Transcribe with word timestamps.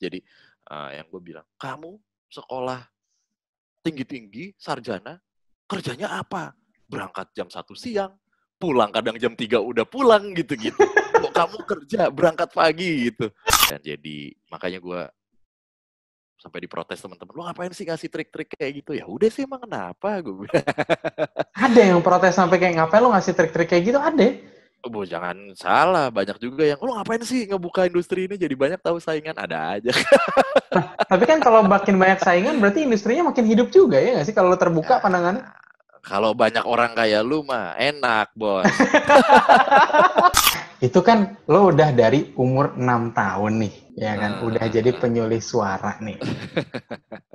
Jadi 0.00 0.18
uh, 0.72 0.90
yang 0.96 1.06
gue 1.12 1.20
bilang, 1.20 1.46
kamu 1.60 2.00
sekolah 2.32 2.80
tinggi-tinggi, 3.84 4.56
sarjana, 4.56 5.20
kerjanya 5.68 6.16
apa? 6.16 6.56
Berangkat 6.88 7.30
jam 7.36 7.46
satu 7.52 7.76
siang, 7.76 8.16
pulang 8.56 8.90
kadang 8.90 9.20
jam 9.20 9.36
3 9.36 9.60
udah 9.60 9.84
pulang 9.84 10.32
gitu-gitu. 10.32 10.80
Kok 11.20 11.32
kamu 11.36 11.58
kerja 11.68 12.08
berangkat 12.08 12.50
pagi 12.50 13.12
gitu. 13.12 13.28
Dan 13.68 13.80
jadi 13.84 14.32
makanya 14.48 14.80
gue 14.80 15.02
sampai 16.40 16.64
diprotes 16.64 16.96
teman-teman, 17.04 17.36
lo 17.36 17.42
ngapain 17.44 17.72
sih 17.76 17.84
ngasih 17.84 18.08
trik-trik 18.08 18.56
kayak 18.56 18.80
gitu? 18.80 18.96
Ya 18.96 19.04
udah 19.04 19.28
sih 19.28 19.44
emang 19.44 19.60
kenapa 19.60 20.24
gue. 20.24 20.48
ada 21.68 21.80
yang 21.80 22.00
protes 22.00 22.32
sampai 22.32 22.56
kayak 22.56 22.80
ngapain 22.80 23.04
lo 23.04 23.12
ngasih 23.12 23.36
trik-trik 23.36 23.68
kayak 23.68 23.84
gitu? 23.92 23.98
Ada. 24.00 24.40
Oh, 24.80 25.04
jangan 25.04 25.36
salah, 25.52 26.08
banyak 26.08 26.40
juga 26.40 26.64
yang 26.64 26.80
lo 26.80 26.96
ngapain 26.96 27.20
sih 27.20 27.44
ngebuka 27.44 27.84
industri 27.84 28.24
ini 28.24 28.40
jadi 28.40 28.56
banyak 28.56 28.80
tahu 28.80 28.96
saingan 28.96 29.36
ada 29.36 29.76
aja. 29.76 29.92
nah, 30.76 30.96
tapi 31.04 31.28
kan 31.28 31.36
kalau 31.36 31.60
makin 31.60 32.00
banyak 32.00 32.16
saingan 32.24 32.56
berarti 32.56 32.88
industrinya 32.88 33.28
makin 33.28 33.44
hidup 33.44 33.68
juga 33.68 34.00
ya 34.00 34.16
nggak 34.16 34.24
sih 34.24 34.32
kalau 34.32 34.56
terbuka 34.56 34.96
ya, 34.96 35.04
pandangannya? 35.04 35.44
Kalau 36.00 36.32
banyak 36.32 36.64
orang 36.64 36.96
kayak 36.96 37.20
lu 37.20 37.44
mah 37.44 37.76
enak, 37.76 38.32
Bos. 38.32 38.64
itu 40.86 40.96
kan 41.04 41.36
lo 41.44 41.68
udah 41.68 41.92
dari 41.92 42.32
umur 42.40 42.72
6 42.72 43.12
tahun 43.12 43.52
nih, 43.60 43.74
ya 44.00 44.16
kan? 44.16 44.40
Uh, 44.40 44.48
udah 44.48 44.64
jadi 44.64 44.96
penyulih 44.96 45.44
suara 45.44 46.00
nih. 46.00 46.16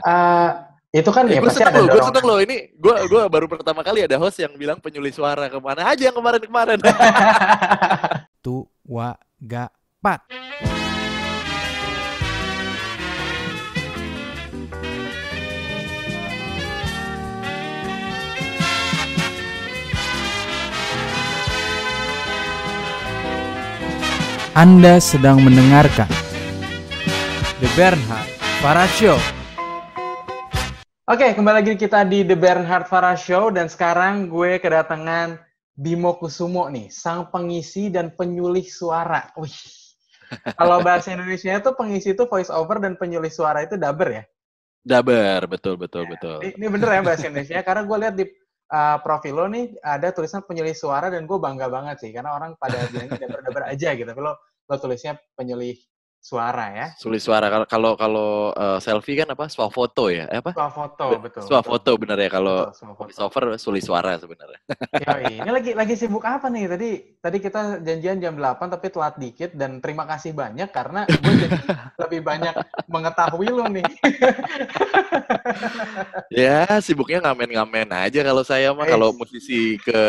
uh, 0.02 0.50
itu 0.96 1.12
kan 1.12 1.28
ya, 1.28 1.38
ya 1.38 1.42
pasti 1.44 1.60
ada 1.60 1.84
Gue 1.84 2.00
seneng 2.08 2.24
loh, 2.24 2.40
ini 2.40 2.72
gue 2.72 2.96
gua 3.12 3.28
baru 3.28 3.52
pertama 3.52 3.84
kali 3.84 4.08
ada 4.08 4.16
host 4.16 4.40
yang 4.40 4.56
bilang 4.56 4.80
penyulih 4.80 5.12
suara. 5.12 5.52
Ke 5.52 5.60
mana 5.60 5.92
aja 5.92 6.08
yang 6.08 6.16
kemarin-kemarin. 6.16 6.80
Tua 8.46 9.12
gapat. 9.36 10.24
Anda 24.56 25.04
sedang 25.04 25.44
mendengarkan 25.44 26.08
The 27.60 27.68
Bernhard 27.76 28.32
Show. 28.96 29.35
Oke, 31.06 31.38
kembali 31.38 31.62
lagi 31.62 31.78
kita 31.78 32.02
di 32.02 32.26
The 32.26 32.34
Bernhard 32.34 32.90
Farah 32.90 33.14
Show 33.14 33.54
dan 33.54 33.70
sekarang 33.70 34.26
gue 34.26 34.58
kedatangan 34.58 35.38
Bimo 35.78 36.18
Kusumo 36.18 36.66
nih, 36.66 36.90
sang 36.90 37.30
pengisi 37.30 37.94
dan 37.94 38.10
penyulih 38.18 38.66
suara. 38.66 39.30
Wih. 39.38 39.54
Kalau 40.58 40.82
bahasa 40.82 41.14
Indonesia 41.14 41.62
itu 41.62 41.70
pengisi 41.78 42.18
itu 42.18 42.26
voice 42.26 42.50
over 42.50 42.82
dan 42.82 42.98
penyulih 42.98 43.30
suara 43.30 43.62
itu 43.62 43.78
daber 43.78 44.18
ya? 44.18 44.24
Daber, 44.82 45.46
betul 45.46 45.78
betul 45.78 46.10
ya, 46.10 46.18
betul. 46.18 46.38
Ini, 46.42 46.58
ini 46.58 46.68
bener 46.74 46.90
ya 46.90 47.02
bahasa 47.06 47.30
Indonesia 47.30 47.62
karena 47.62 47.82
gue 47.86 47.98
lihat 48.02 48.16
di 48.18 48.26
uh, 48.74 48.98
profil 49.06 49.34
lo 49.38 49.46
nih 49.46 49.78
ada 49.86 50.10
tulisan 50.10 50.42
penyulih 50.42 50.74
suara 50.74 51.14
dan 51.14 51.30
gue 51.30 51.38
bangga 51.38 51.70
banget 51.70 52.02
sih 52.02 52.10
karena 52.18 52.34
orang 52.34 52.58
pada 52.58 52.82
bilangnya 52.90 53.30
dabar-dabar 53.30 53.70
aja 53.70 53.94
gitu 53.94 54.10
tapi 54.10 54.22
lo 54.26 54.34
lo 54.42 54.76
tulisnya 54.82 55.14
penyulih 55.38 55.78
suara 56.26 56.74
ya. 56.74 56.88
Sulit 56.98 57.22
suara 57.22 57.54
kalau 57.54 57.66
kalau 57.70 57.92
kalau 57.94 58.30
uh, 58.58 58.82
selfie 58.82 59.14
kan 59.14 59.30
apa? 59.30 59.46
Swafoto 59.46 60.10
ya? 60.10 60.26
Eh, 60.34 60.42
apa? 60.42 60.58
Swafoto 60.58 61.22
betul. 61.22 61.42
Swafoto 61.46 61.92
bener 62.02 62.18
ya 62.18 62.30
kalau 62.34 62.74
voiceover 62.98 63.62
sulit 63.62 63.86
suara 63.86 64.18
sebenarnya. 64.18 64.58
ini 65.22 65.50
lagi 65.54 65.72
lagi 65.78 65.94
sibuk 66.02 66.26
apa 66.26 66.50
nih? 66.50 66.66
Tadi 66.66 66.90
tadi 67.22 67.38
kita 67.38 67.86
janjian 67.86 68.18
jam 68.18 68.34
8 68.42 68.58
tapi 68.58 68.90
telat 68.90 69.22
dikit 69.22 69.54
dan 69.54 69.78
terima 69.78 70.10
kasih 70.10 70.34
banyak 70.34 70.66
karena 70.74 71.06
gue 71.22 71.34
jadi 71.46 71.58
lebih 72.02 72.22
banyak 72.26 72.56
mengetahui 72.90 73.50
lo 73.54 73.70
nih. 73.70 73.86
ya, 76.42 76.82
sibuknya 76.82 77.22
ngamen-ngamen 77.22 77.94
aja 77.94 78.26
kalau 78.26 78.42
saya 78.42 78.74
mah 78.74 78.90
kalau 78.90 79.14
musisi 79.14 79.78
ke 79.78 80.02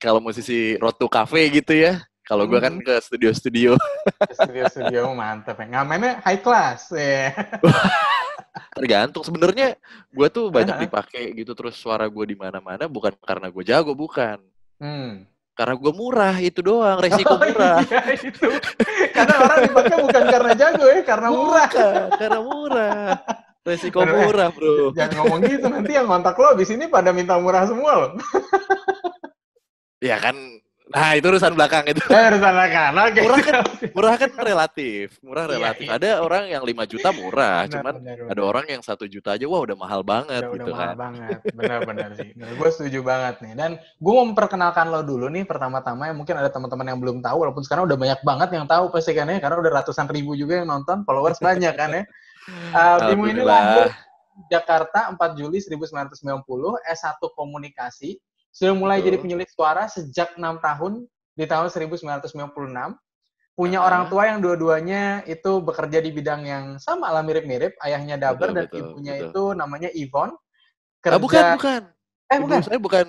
kalau 0.00 0.24
musisi 0.24 0.80
rotu 0.80 1.12
cafe 1.12 1.52
gitu 1.52 1.76
ya 1.76 2.00
kalau 2.24 2.48
gue 2.48 2.56
kan 2.56 2.80
hmm. 2.80 2.84
ke 2.88 2.94
studio-studio. 3.04 3.76
Studio-studio 4.32 5.12
mantep 5.20 5.60
ya. 5.60 5.66
Ngamennya 5.76 6.24
high 6.24 6.40
class 6.40 6.88
ya. 6.96 7.36
Tergantung. 8.76 9.22
Sebenarnya 9.28 9.76
gue 10.08 10.28
tuh 10.32 10.48
banyak 10.48 10.88
dipakai 10.88 11.36
gitu 11.36 11.52
terus 11.52 11.76
suara 11.76 12.08
gue 12.08 12.24
di 12.24 12.36
mana-mana 12.36 12.88
bukan 12.88 13.12
karena 13.20 13.52
gue 13.52 13.64
jago 13.68 13.92
bukan. 13.92 14.40
Hmm. 14.80 15.28
Karena 15.54 15.78
gue 15.78 15.92
murah 15.94 16.34
itu 16.42 16.66
doang, 16.66 16.98
resiko 16.98 17.38
oh, 17.38 17.38
murah. 17.38 17.78
Iya, 17.86 18.02
itu. 18.26 18.48
Karena 19.14 19.34
orang 19.38 19.58
dipakai 19.70 19.96
bukan 20.02 20.22
karena 20.26 20.52
jago 20.58 20.84
ya, 20.90 21.00
karena 21.06 21.28
murah. 21.30 21.68
Bukan, 21.70 22.02
karena 22.18 22.40
murah. 22.42 23.06
Resiko 23.62 24.02
Bener, 24.02 24.14
murah, 24.26 24.48
bro. 24.50 24.90
Jangan 24.98 25.12
ngomong 25.14 25.40
gitu, 25.46 25.66
nanti 25.70 25.94
yang 25.94 26.10
kontak 26.10 26.34
lo 26.42 26.58
di 26.58 26.66
sini 26.66 26.90
pada 26.90 27.14
minta 27.14 27.38
murah 27.38 27.70
semua 27.70 27.92
loh. 28.02 28.10
ya 30.02 30.18
kan 30.18 30.34
Nah, 30.84 31.16
itu 31.16 31.24
urusan 31.24 31.56
belakang 31.56 31.88
itu. 31.88 32.04
Eh, 32.12 32.24
urusan 32.28 32.52
belakang. 32.52 32.92
Oke. 33.08 33.20
Murah 33.24 33.40
kan 33.40 33.54
murah 33.96 34.14
kan 34.20 34.30
relatif. 34.36 35.16
Murah 35.24 35.44
iya, 35.48 35.52
relatif. 35.56 35.86
Iya. 35.88 35.96
Ada 35.96 36.10
orang 36.20 36.44
yang 36.52 36.60
5 36.60 36.92
juta 36.92 37.08
murah, 37.08 37.64
benar, 37.64 37.72
cuman 37.72 37.94
benar, 38.04 38.16
benar. 38.20 38.32
ada 38.36 38.42
orang 38.44 38.64
yang 38.68 38.82
satu 38.84 39.04
juta 39.08 39.32
aja 39.32 39.48
wah 39.48 39.64
udah 39.64 39.76
mahal 39.80 40.04
banget 40.04 40.44
udah, 40.44 40.52
gitu 40.52 40.68
udah 40.68 40.76
kan. 40.76 40.86
mahal 40.92 41.00
banget. 41.00 41.38
Benar-benar 41.56 42.10
sih. 42.20 42.30
gue 42.36 42.68
setuju 42.68 43.00
banget 43.00 43.34
nih. 43.40 43.52
Dan 43.56 43.70
gue 43.80 44.12
mau 44.12 44.26
memperkenalkan 44.28 44.92
lo 44.92 45.00
dulu 45.00 45.32
nih 45.32 45.48
pertama-tama 45.48 46.12
yang 46.12 46.20
mungkin 46.20 46.36
ada 46.36 46.52
teman-teman 46.52 46.86
yang 46.92 47.00
belum 47.00 47.18
tahu 47.24 47.36
walaupun 47.48 47.64
sekarang 47.64 47.88
udah 47.88 47.96
banyak 47.96 48.20
banget 48.20 48.48
yang 48.52 48.66
tahu 48.68 48.92
pasti 48.92 49.16
kan 49.16 49.32
ya 49.32 49.40
karena 49.40 49.56
udah 49.64 49.72
ratusan 49.80 50.06
ribu 50.12 50.36
juga 50.36 50.60
yang 50.60 50.68
nonton, 50.68 51.00
followers 51.08 51.40
banyak 51.40 51.72
kan 51.72 51.96
ya. 51.96 52.02
Uh, 52.76 52.96
Bimo 53.08 53.24
ini 53.24 53.40
lahir 53.40 53.88
Jakarta 54.52 55.08
4 55.14 55.38
Juli 55.38 55.62
1990, 55.62 56.44
S1 56.84 57.22
Komunikasi, 57.22 58.18
sudah 58.54 58.74
mulai 58.78 59.02
Betul. 59.02 59.06
jadi 59.10 59.16
penyulit 59.18 59.48
suara 59.50 59.90
sejak 59.90 60.38
enam 60.38 60.62
tahun 60.62 61.10
di 61.34 61.44
tahun 61.50 61.66
1996. 61.74 62.54
Punya 63.54 63.78
uh 63.82 63.86
orang 63.86 64.10
tua 64.10 64.30
yang 64.30 64.38
dua-duanya 64.42 65.22
itu 65.26 65.62
bekerja 65.62 66.02
di 66.02 66.10
bidang 66.10 66.42
yang 66.46 66.64
sama 66.78 67.10
lah 67.10 67.22
mirip-mirip. 67.26 67.74
Ayahnya 67.82 68.18
Daber 68.18 68.50
betul, 68.50 68.54
dan 68.54 68.64
betul, 68.66 68.78
ibunya 68.78 69.12
betul. 69.14 69.26
itu 69.30 69.42
namanya 69.58 69.90
Yvonne. 69.94 70.34
Ah, 70.34 70.38
kerja... 71.02 71.14
Ah, 71.14 71.22
bukan, 71.22 71.42
bukan. 71.58 71.82
Eh, 72.30 72.38
bukan. 72.38 72.58
Ibu 72.58 72.66
saya 72.66 72.78
bukan 72.78 73.06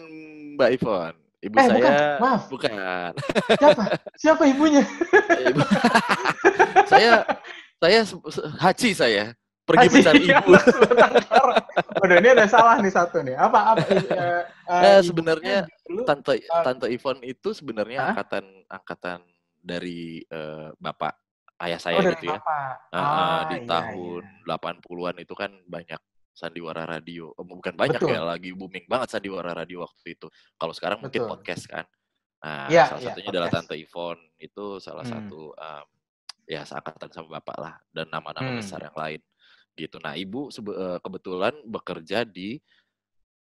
Mbak 0.57 0.69
Yvonne. 0.81 1.17
Ibu 1.45 1.55
eh, 1.57 1.65
saya 1.65 1.77
bukan. 1.77 1.93
Maaf. 2.21 2.41
Bukan. 2.49 3.11
Siapa? 3.57 3.83
Siapa 4.17 4.43
ibunya? 4.49 4.83
Ibu... 5.49 5.59
saya 6.91 7.11
saya 7.81 7.99
Haji 8.61 8.89
saya 8.97 9.23
pergi 9.65 9.87
mencari 9.89 10.21
ibu. 10.31 10.51
Udah 12.05 12.15
ini 12.21 12.29
ada 12.37 12.45
salah 12.45 12.77
nih 12.79 12.93
satu 12.93 13.25
nih. 13.25 13.35
Apa 13.35 13.59
apa? 13.75 13.85
Uh, 13.89 14.41
uh, 14.69 14.99
sebenarnya 15.01 15.65
tante 16.05 16.45
uh, 16.45 16.63
tante 16.63 16.87
Ivon 16.93 17.19
itu 17.25 17.51
sebenarnya 17.51 17.99
huh? 18.05 18.09
angkatan 18.13 18.45
angkatan 18.69 19.19
dari 19.65 20.21
uh, 20.29 20.69
bapak 20.77 21.17
ayah 21.65 21.79
saya 21.81 21.97
oh, 21.99 22.05
gitu 22.13 22.29
ya. 22.29 22.37
Uh, 22.93 22.95
ah, 22.95 23.41
di 23.49 23.65
iya, 23.65 23.67
tahun 23.67 24.23
iya. 24.45 24.55
80-an 24.55 25.15
itu 25.25 25.33
kan 25.33 25.51
banyak 25.65 26.01
sandiwara 26.35 26.83
radio. 26.85 27.33
Oh, 27.33 27.47
bukan 27.47 27.73
banyak 27.73 27.97
Betul. 27.97 28.13
ya, 28.13 28.21
lagi 28.21 28.53
booming 28.53 28.85
banget 28.85 29.17
sandiwara 29.17 29.55
radio 29.55 29.87
waktu 29.87 30.19
itu. 30.19 30.27
Kalau 30.59 30.73
sekarang 30.75 31.01
Betul. 31.01 31.25
mungkin 31.25 31.31
podcast 31.31 31.65
kan. 31.65 31.85
Nah, 32.45 32.69
ya, 32.69 32.85
salah 32.85 33.01
ya, 33.01 33.07
satunya 33.09 33.29
adalah 33.33 33.49
Tante 33.49 33.73
Ivon 33.73 34.19
itu 34.37 34.77
salah 34.77 35.01
hmm. 35.01 35.13
satu 35.17 35.49
um, 35.57 35.85
ya 36.45 36.61
seangkatan 36.61 37.09
sama 37.09 37.41
bapak 37.41 37.57
lah 37.57 37.73
dan 37.89 38.05
nama-nama 38.13 38.53
hmm. 38.53 38.61
besar 38.61 38.85
yang 38.85 38.93
lain 38.93 39.17
gitu. 39.75 39.99
Nah, 40.01 40.15
ibu 40.15 40.49
eh, 40.49 40.97
kebetulan 41.03 41.53
bekerja 41.67 42.23
di 42.23 42.57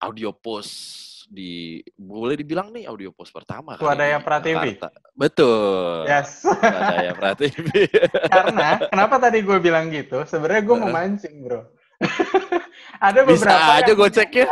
audio 0.03 0.35
post 0.35 1.23
di 1.31 1.79
boleh 1.95 2.35
dibilang 2.35 2.67
nih 2.75 2.83
audio 2.83 3.15
post 3.15 3.31
pertama 3.31 3.79
Swadaya 3.79 4.19
Prativi. 4.19 4.75
Betul. 5.15 6.03
Yes. 6.03 6.43
Swadaya 6.43 7.15
Prativi. 7.15 7.87
Karena 8.35 8.83
kenapa 8.91 9.15
tadi 9.23 9.39
gue 9.39 9.57
bilang 9.63 9.87
gitu? 9.87 10.27
Sebenarnya 10.27 10.63
gue 10.67 10.75
mau 10.75 10.91
mancing, 10.91 11.35
Bro. 11.47 11.61
ada 13.07 13.23
beberapa 13.23 13.39
Bisa 13.39 13.79
aja 13.79 13.91
gue 13.95 14.09
cek 14.11 14.31
ya. 14.35 14.47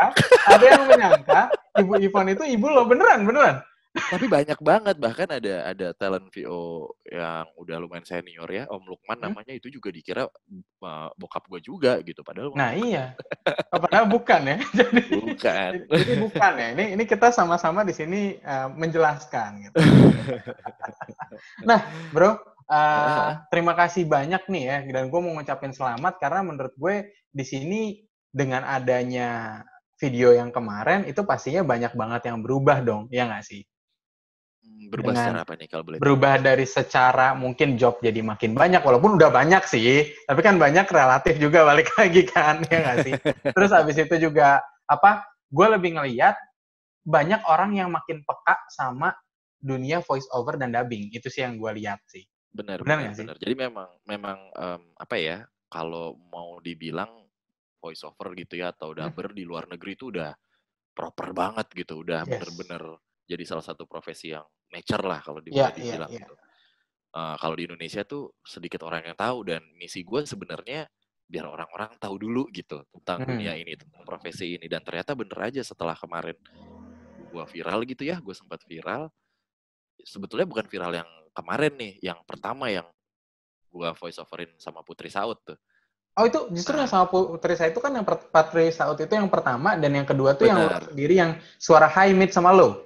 Ada 0.47 0.63
yang 0.63 0.83
menyangka 0.87 1.41
Ibu 1.83 1.93
Ivon 2.03 2.27
itu 2.31 2.43
ibu 2.47 2.67
lo 2.71 2.87
beneran, 2.87 3.23
beneran. 3.27 3.63
Tapi 3.91 4.31
banyak 4.31 4.59
banget 4.63 4.95
bahkan 4.95 5.27
ada 5.27 5.67
ada 5.67 5.91
talent 5.91 6.31
VO 6.31 6.95
yang 7.03 7.43
udah 7.59 7.75
lumayan 7.75 8.07
senior 8.07 8.47
ya 8.47 8.63
Om 8.71 8.87
Lukman 8.87 9.19
hmm? 9.19 9.25
namanya 9.27 9.51
itu 9.51 9.67
juga 9.67 9.91
dikira 9.91 10.23
uh, 10.27 11.09
bokap 11.19 11.43
gue 11.51 11.59
juga 11.59 11.99
gitu 11.99 12.23
padahal 12.23 12.55
Nah 12.55 12.71
iya. 12.71 13.19
Oh, 13.75 13.83
padahal 13.83 14.07
bukan 14.07 14.41
ya. 14.47 14.57
Jadi 14.79 15.01
bukan. 15.11 15.71
Jadi 15.91 16.13
bukan 16.23 16.51
ya. 16.55 16.67
Ini 16.71 16.85
ini 16.95 17.03
kita 17.03 17.35
sama-sama 17.35 17.83
di 17.83 17.91
sini 17.91 18.39
uh, 18.39 18.71
menjelaskan 18.71 19.49
gitu. 19.67 19.77
nah, 21.67 21.83
Bro, 22.15 22.39
uh, 22.71 23.43
terima 23.51 23.75
kasih 23.75 24.07
banyak 24.07 24.47
nih 24.47 24.63
ya 24.71 24.77
dan 24.87 25.11
gue 25.11 25.19
mau 25.19 25.35
ngucapin 25.35 25.75
selamat 25.75 26.15
karena 26.15 26.41
menurut 26.47 26.73
gue 26.79 27.11
di 27.27 27.43
sini 27.43 27.99
dengan 28.31 28.63
adanya 28.63 29.59
video 29.99 30.33
yang 30.33 30.49
kemarin 30.49 31.05
itu 31.05 31.21
pastinya 31.27 31.61
banyak 31.61 31.93
banget 31.93 32.31
yang 32.31 32.41
berubah 32.41 32.81
dong, 32.81 33.05
ya 33.13 33.27
nggak 33.29 33.45
sih? 33.45 33.61
Berubah 34.91 35.13
secara 35.15 35.39
apa 35.47 35.53
nih 35.55 35.67
kalau 35.71 35.83
boleh? 35.87 35.97
Berubah 36.03 36.33
dari 36.43 36.65
secara 36.67 37.27
mungkin 37.31 37.79
job 37.79 38.03
jadi 38.03 38.19
makin 38.19 38.51
banyak, 38.51 38.83
walaupun 38.83 39.15
udah 39.15 39.31
banyak 39.31 39.63
sih, 39.63 40.11
tapi 40.27 40.41
kan 40.43 40.59
banyak 40.59 40.83
relatif 40.91 41.39
juga 41.39 41.63
balik 41.69 41.87
lagi 41.95 42.27
kan, 42.27 42.59
ya 42.67 42.77
nggak 42.83 42.97
sih? 43.07 43.13
Terus 43.55 43.71
habis 43.71 43.95
itu 43.95 44.15
juga 44.19 44.59
apa? 44.87 45.23
Gue 45.47 45.67
lebih 45.71 45.95
ngeliat 45.95 46.35
banyak 47.07 47.41
orang 47.47 47.79
yang 47.79 47.89
makin 47.89 48.21
peka 48.23 48.59
sama 48.71 49.15
dunia 49.61 50.03
voice 50.03 50.27
over 50.35 50.59
dan 50.59 50.75
dubbing. 50.75 51.11
Itu 51.15 51.31
sih 51.31 51.47
yang 51.47 51.55
gue 51.55 51.71
lihat 51.79 52.03
sih. 52.11 52.23
Benar, 52.51 52.83
benar, 52.83 53.15
benar. 53.15 53.35
Jadi 53.39 53.55
memang, 53.55 53.89
memang 54.03 54.39
um, 54.59 54.81
apa 54.99 55.15
ya? 55.15 55.37
Kalau 55.71 56.19
mau 56.27 56.59
dibilang 56.59 57.23
voice 57.79 58.03
over 58.03 58.35
gitu 58.35 58.59
ya 58.59 58.75
atau 58.75 58.91
dubber 58.91 59.31
hmm. 59.31 59.37
di 59.39 59.43
luar 59.47 59.65
negeri 59.71 59.95
itu 59.95 60.11
udah 60.11 60.35
proper 60.91 61.31
banget 61.31 61.71
gitu, 61.71 62.03
udah 62.03 62.27
yes. 62.27 62.29
bener-bener 62.29 62.83
jadi 63.31 63.43
salah 63.47 63.63
satu 63.63 63.87
profesi 63.87 64.35
yang 64.35 64.43
nature 64.67 65.03
lah 65.07 65.23
kalau 65.23 65.39
di 65.39 65.55
yeah, 65.55 65.71
dibilang 65.71 66.11
yeah, 66.11 66.19
yeah. 66.19 66.27
gitu. 66.27 66.33
Uh, 67.11 67.35
kalau 67.39 67.55
di 67.59 67.63
Indonesia 67.67 68.03
tuh 68.07 68.31
sedikit 68.43 68.87
orang 68.87 69.03
yang 69.07 69.17
tahu 69.19 69.43
dan 69.47 69.63
misi 69.75 70.03
gue 70.03 70.23
sebenarnya 70.23 70.87
biar 71.31 71.47
orang-orang 71.47 71.95
tahu 71.95 72.15
dulu 72.19 72.47
gitu 72.51 72.83
tentang 72.91 73.23
hmm. 73.23 73.29
dunia 73.35 73.53
ini, 73.55 73.75
tentang 73.79 74.03
profesi 74.03 74.59
ini 74.59 74.67
dan 74.67 74.83
ternyata 74.83 75.15
bener 75.15 75.39
aja 75.39 75.63
setelah 75.63 75.95
kemarin 75.95 76.35
gue 77.31 77.43
viral 77.47 77.87
gitu 77.87 78.03
ya, 78.03 78.19
gue 78.19 78.35
sempat 78.35 78.59
viral. 78.67 79.07
Sebetulnya 80.03 80.43
bukan 80.43 80.67
viral 80.67 80.91
yang 81.03 81.09
kemarin 81.31 81.71
nih, 81.79 81.93
yang 82.03 82.19
pertama 82.27 82.67
yang 82.67 82.87
gue 83.71 83.89
voice 83.95 84.19
overin 84.19 84.51
sama 84.59 84.83
Putri 84.83 85.07
Saud 85.07 85.39
tuh. 85.47 85.55
Oh 86.19 86.27
itu 86.27 86.51
justru 86.51 86.75
yang 86.75 86.91
sama 86.91 87.07
Putri 87.07 87.55
Saud 87.55 87.71
itu 87.71 87.79
kan 87.79 87.95
yang 87.95 88.03
Putri 88.03 88.67
Saud 88.75 88.99
itu 88.99 89.13
yang 89.15 89.31
pertama 89.31 89.79
dan 89.79 89.95
yang 89.95 90.03
kedua 90.03 90.35
tuh 90.35 90.51
Bener. 90.51 90.67
yang 90.67 90.83
sendiri 90.91 91.13
yang 91.15 91.31
suara 91.55 91.87
high 91.87 92.11
mid 92.11 92.35
sama 92.35 92.51
low. 92.51 92.83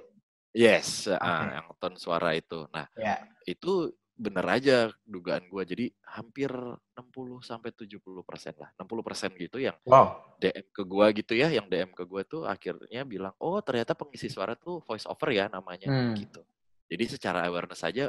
Yes, 0.56 1.12
okay. 1.12 1.20
uh, 1.20 1.60
yang 1.60 1.68
ton 1.76 2.00
suara 2.00 2.32
itu. 2.32 2.64
Nah, 2.72 2.88
yeah. 2.96 3.20
itu 3.44 3.92
bener 4.16 4.48
aja 4.48 4.88
dugaan 5.04 5.44
gue. 5.52 5.64
Jadi 5.68 5.86
hampir 6.16 6.48
60 6.48 7.44
sampai 7.44 7.76
70 7.76 8.00
persen 8.24 8.56
lah, 8.56 8.72
60 8.80 9.04
persen 9.04 9.30
gitu 9.36 9.60
yang 9.60 9.76
wow. 9.84 10.16
DM 10.40 10.68
ke 10.72 10.84
gue 10.88 11.06
gitu 11.20 11.34
ya, 11.36 11.52
yang 11.52 11.68
DM 11.68 11.92
ke 11.92 12.08
gue 12.08 12.24
tuh 12.24 12.48
akhirnya 12.48 13.04
bilang, 13.04 13.36
oh 13.44 13.60
ternyata 13.60 13.92
pengisi 13.92 14.32
suara 14.32 14.56
tuh 14.56 14.80
voice 14.88 15.04
over 15.04 15.36
ya 15.36 15.52
namanya 15.52 15.92
hmm. 15.92 16.16
gitu. 16.16 16.42
Jadi 16.88 17.04
secara 17.20 17.44
awareness 17.52 17.84
saja 17.84 18.08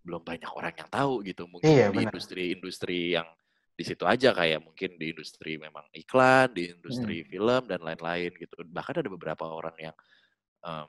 belum 0.00 0.24
banyak 0.24 0.48
orang 0.48 0.74
yang 0.80 0.88
tahu 0.88 1.20
gitu. 1.20 1.44
Mungkin 1.44 1.68
iya, 1.68 1.92
di 1.92 2.00
industri-industri 2.00 3.20
yang 3.20 3.28
di 3.74 3.84
situ 3.84 4.06
aja 4.08 4.30
kayak 4.32 4.64
mungkin 4.64 4.96
di 4.96 5.12
industri 5.12 5.60
memang 5.60 5.84
iklan, 5.92 6.48
di 6.56 6.72
industri 6.72 7.20
hmm. 7.20 7.28
film 7.28 7.62
dan 7.68 7.84
lain-lain 7.84 8.32
gitu. 8.40 8.64
Bahkan 8.64 9.04
ada 9.04 9.10
beberapa 9.12 9.44
orang 9.44 9.76
yang 9.76 9.96
um, 10.64 10.88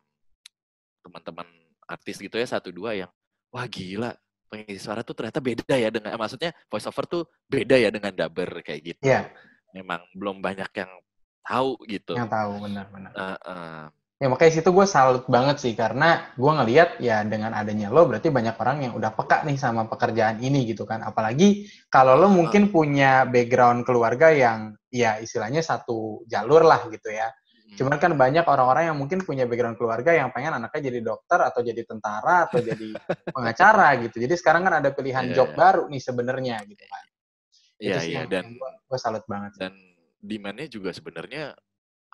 teman-teman 1.05 1.45
artis 1.85 2.17
gitu 2.17 2.41
ya 2.41 2.49
satu 2.49 2.73
dua 2.73 2.97
yang 2.97 3.11
wah 3.53 3.69
gila 3.69 4.17
pengisi 4.49 4.81
suara 4.81 5.05
tuh 5.05 5.13
ternyata 5.13 5.37
beda 5.37 5.75
ya 5.77 5.89
dengan 5.93 6.17
maksudnya 6.17 6.49
voice 6.65 6.89
over 6.89 7.05
tuh 7.05 7.23
beda 7.45 7.77
ya 7.77 7.89
dengan 7.93 8.13
dubber 8.13 8.65
kayak 8.65 8.81
gitu. 8.81 9.05
Iya. 9.05 9.29
Memang 9.77 10.01
belum 10.17 10.41
banyak 10.41 10.71
yang 10.73 10.91
tahu 11.45 11.77
gitu. 11.85 12.13
Yang 12.17 12.31
tahu 12.31 12.51
benar-benar. 12.63 13.11
Uh, 13.13 13.37
uh. 13.45 13.83
Ya 14.15 14.31
makanya 14.31 14.51
situ 14.55 14.71
gue 14.71 14.87
salut 14.87 15.27
banget 15.27 15.59
sih 15.59 15.75
karena 15.75 16.31
gue 16.39 16.47
ngelihat 16.47 17.03
ya 17.03 17.19
dengan 17.27 17.51
adanya 17.51 17.91
lo 17.91 18.07
berarti 18.07 18.31
banyak 18.31 18.55
orang 18.55 18.77
yang 18.87 18.93
udah 18.95 19.11
peka 19.11 19.43
nih 19.43 19.59
sama 19.59 19.91
pekerjaan 19.91 20.39
ini 20.39 20.63
gitu 20.71 20.87
kan. 20.87 21.03
Apalagi 21.03 21.67
kalau 21.91 22.15
lo 22.15 22.31
mungkin 22.31 22.71
punya 22.71 23.27
background 23.27 23.83
keluarga 23.83 24.31
yang 24.31 24.71
ya 24.87 25.19
istilahnya 25.19 25.59
satu 25.59 26.23
jalur 26.31 26.63
lah 26.63 26.87
gitu 26.87 27.11
ya. 27.11 27.27
Cuman 27.75 27.95
kan 27.99 28.11
banyak 28.15 28.45
orang-orang 28.47 28.83
yang 28.91 28.97
mungkin 28.97 29.19
punya 29.21 29.43
background 29.45 29.75
keluarga 29.75 30.11
yang 30.15 30.31
pengen 30.31 30.55
anaknya 30.55 30.81
jadi 30.89 30.99
dokter 31.03 31.39
atau 31.43 31.61
jadi 31.61 31.81
tentara 31.83 32.47
atau 32.47 32.59
jadi 32.71 32.89
pengacara 33.29 33.87
gitu. 34.07 34.17
Jadi 34.23 34.33
sekarang 34.39 34.63
kan 34.65 34.79
ada 34.79 34.89
pilihan 34.95 35.31
yeah, 35.31 35.35
job 35.35 35.49
yeah. 35.53 35.57
baru 35.57 35.83
nih 35.91 36.01
sebenarnya 36.01 36.57
gitu 36.65 36.83
kan. 36.87 37.05
Iya 37.75 37.91
yeah, 37.91 38.01
iya 38.01 38.15
yeah. 38.23 38.25
dan 38.27 38.45
gue 38.59 38.99
salut 38.99 39.23
banget. 39.27 39.51
Dan 39.59 39.73
demandnya 40.23 40.67
juga 40.71 40.89
sebenarnya 40.95 41.53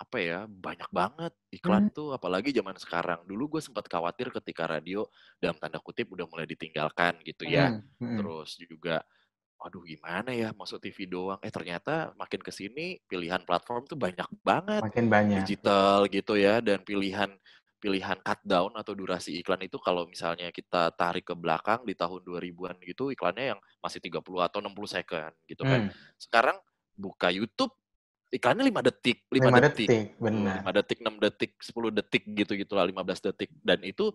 apa 0.02 0.18
ya 0.18 0.50
banyak 0.50 0.90
banget 0.90 1.34
iklan 1.54 1.86
hmm. 1.86 1.94
tuh 1.94 2.10
apalagi 2.18 2.50
zaman 2.50 2.74
sekarang 2.74 3.22
dulu 3.30 3.58
gue 3.58 3.62
sempat 3.62 3.86
khawatir 3.86 4.34
ketika 4.34 4.66
radio 4.66 5.06
dalam 5.38 5.54
tanda 5.62 5.78
kutip 5.78 6.10
udah 6.10 6.26
mulai 6.26 6.50
ditinggalkan 6.50 7.22
gitu 7.22 7.46
ya 7.46 7.70
hmm. 7.70 8.02
Hmm. 8.02 8.18
terus 8.18 8.58
juga 8.58 9.06
aduh 9.62 9.86
gimana 9.86 10.34
ya 10.34 10.50
masuk 10.58 10.82
TV 10.82 11.06
doang 11.06 11.38
eh 11.46 11.54
ternyata 11.54 12.12
makin 12.18 12.42
ke 12.42 12.50
sini 12.50 12.98
pilihan 13.06 13.46
platform 13.46 13.86
tuh 13.86 13.98
banyak 13.98 14.26
banget 14.42 14.82
makin 14.82 15.06
banyak 15.06 15.46
digital 15.46 16.10
gitu 16.10 16.34
ya 16.34 16.60
dan 16.60 16.82
pilihan 16.82 17.30
pilihan 17.82 18.18
cut 18.22 18.38
down 18.46 18.70
atau 18.78 18.94
durasi 18.94 19.42
iklan 19.42 19.66
itu 19.66 19.82
kalau 19.82 20.06
misalnya 20.06 20.54
kita 20.54 20.94
tarik 20.94 21.34
ke 21.34 21.34
belakang 21.34 21.82
di 21.82 21.98
tahun 21.98 22.22
2000-an 22.22 22.78
gitu 22.86 23.10
iklannya 23.10 23.58
yang 23.58 23.60
masih 23.82 23.98
30 23.98 24.22
atau 24.22 24.62
60 24.62 24.70
second 24.86 25.34
gitu 25.50 25.66
kan. 25.66 25.90
Hmm. 25.90 25.92
Sekarang 26.14 26.62
buka 26.94 27.34
YouTube 27.34 27.74
iklannya 28.32 28.70
5 28.70 28.88
detik, 28.88 29.26
5, 29.34 29.50
5 29.50 29.66
detik, 29.66 29.88
detik 29.90 30.08
benar. 30.22 30.62
5 30.64 30.78
detik, 30.78 30.98
6 31.04 31.16
detik, 31.20 31.52
10 31.60 31.98
detik 32.00 32.24
gitu-gitu 32.32 32.74
lah, 32.78 32.86
15 32.88 33.28
detik. 33.28 33.50
Dan 33.60 33.84
itu 33.84 34.14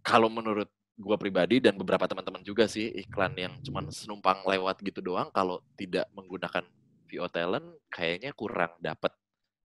kalau 0.00 0.32
menurut 0.32 0.70
gue 0.92 1.16
pribadi 1.16 1.56
dan 1.58 1.74
beberapa 1.74 2.04
teman-teman 2.04 2.44
juga 2.44 2.68
sih 2.68 2.92
iklan 2.92 3.32
yang 3.34 3.54
cuma 3.64 3.82
senumpang 3.88 4.44
lewat 4.44 4.84
gitu 4.84 5.00
doang 5.00 5.32
kalau 5.32 5.64
tidak 5.74 6.04
menggunakan 6.12 6.64
VO 7.08 7.28
talent 7.32 7.66
kayaknya 7.88 8.32
kurang 8.36 8.72
dapat 8.80 9.12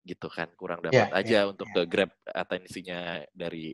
gitu 0.02 0.26
kan 0.26 0.50
kurang 0.58 0.82
dapat 0.82 1.10
yeah, 1.10 1.14
aja 1.14 1.38
yeah, 1.46 1.50
untuk 1.50 1.70
yeah. 1.70 1.86
ke 1.86 1.90
grab 1.90 2.10
atensinya 2.26 3.22
dari 3.30 3.70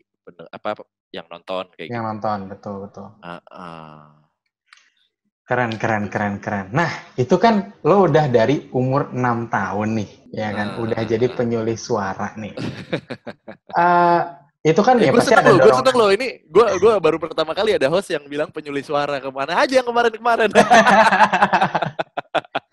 apa 0.53 0.85
yang 1.09 1.25
nonton 1.33 1.73
kayak 1.73 1.89
yang 1.89 2.05
gitu. 2.05 2.11
nonton 2.13 2.39
betul 2.53 2.75
betul 2.85 3.09
uh, 3.25 3.41
uh. 3.49 4.13
keren 5.49 5.73
keren 5.81 6.13
keren 6.13 6.37
keren 6.37 6.69
nah 6.69 6.93
itu 7.17 7.33
kan 7.41 7.73
lo 7.81 8.05
udah 8.05 8.29
dari 8.29 8.69
umur 8.77 9.09
enam 9.17 9.49
tahun 9.49 10.05
nih 10.05 10.11
ya 10.37 10.53
kan 10.53 10.77
uh, 10.77 10.85
udah 10.85 11.01
jadi 11.09 11.27
penyulis 11.33 11.81
suara 11.81 12.37
nih 12.37 12.53
uh, 13.73 14.21
Itu 14.63 14.83
kan 14.83 14.99
ya, 14.99 15.09
ya 15.09 15.13
gue 15.15 15.23
seneng 15.23 15.55
loh, 15.55 15.59
gue 15.63 15.75
seneng 15.75 15.97
loh. 15.97 16.11
Ini 16.11 16.27
gue 16.51 16.67
gue 16.83 16.93
baru 16.99 17.17
pertama 17.23 17.55
kali 17.55 17.79
ada 17.79 17.87
host 17.87 18.11
yang 18.11 18.27
bilang 18.27 18.51
penyulis 18.51 18.91
suara 18.91 19.23
ke 19.23 19.31
mana 19.31 19.55
aja 19.55 19.81
yang 19.81 19.87
kemarin-kemarin. 19.87 20.51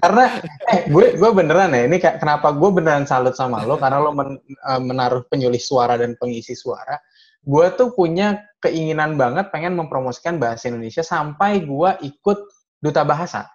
karena 0.05 0.25
eh 0.69 0.85
gue 0.85 1.17
gue 1.17 1.31
beneran 1.33 1.73
ya 1.73 1.89
ini 1.89 1.97
kenapa 1.97 2.53
gue 2.53 2.69
beneran 2.69 3.09
salut 3.09 3.33
sama 3.33 3.65
lo 3.65 3.81
karena 3.81 3.97
lo 3.97 4.13
men, 4.13 4.37
uh, 4.61 4.77
menaruh 4.77 5.25
penyulis 5.25 5.65
suara 5.65 5.97
dan 5.97 6.13
pengisi 6.13 6.53
suara 6.53 7.01
gue 7.41 7.65
tuh 7.73 7.89
punya 7.97 8.37
keinginan 8.61 9.17
banget 9.17 9.49
pengen 9.49 9.73
mempromosikan 9.73 10.37
bahasa 10.37 10.69
Indonesia 10.69 11.01
sampai 11.01 11.65
gue 11.65 11.89
ikut 12.05 12.39
duta 12.77 13.01
bahasa 13.01 13.49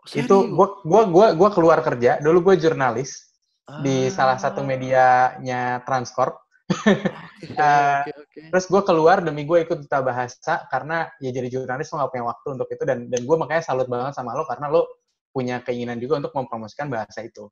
oh, 0.00 0.16
itu 0.16 0.36
gue 0.48 0.68
gue 0.80 1.02
gue 1.12 1.26
gue 1.36 1.48
keluar 1.52 1.84
kerja 1.84 2.24
dulu 2.24 2.52
gue 2.52 2.54
jurnalis 2.56 3.28
ah. 3.68 3.84
di 3.84 4.08
salah 4.08 4.40
satu 4.40 4.64
medianya 4.64 5.84
Transcorp 5.84 6.45
okay, 7.46 7.54
uh, 7.62 8.02
okay, 8.02 8.14
okay. 8.14 8.42
Terus 8.50 8.66
gue 8.66 8.82
keluar 8.82 9.22
demi 9.22 9.46
gue 9.46 9.62
ikut 9.62 9.86
duta 9.86 10.02
bahasa 10.02 10.66
karena 10.66 11.06
ya 11.22 11.30
jadi 11.30 11.46
jurnalis 11.46 11.94
lo 11.94 12.02
gak 12.02 12.10
punya 12.10 12.26
waktu 12.26 12.46
untuk 12.58 12.68
itu 12.74 12.82
dan 12.82 13.06
dan 13.06 13.20
gue 13.22 13.36
makanya 13.38 13.62
salut 13.62 13.86
banget 13.86 14.18
sama 14.18 14.34
lo 14.34 14.42
karena 14.50 14.66
lo 14.66 14.82
punya 15.30 15.62
keinginan 15.62 16.00
juga 16.02 16.24
untuk 16.24 16.32
mempromosikan 16.34 16.90
bahasa 16.90 17.22
itu. 17.22 17.46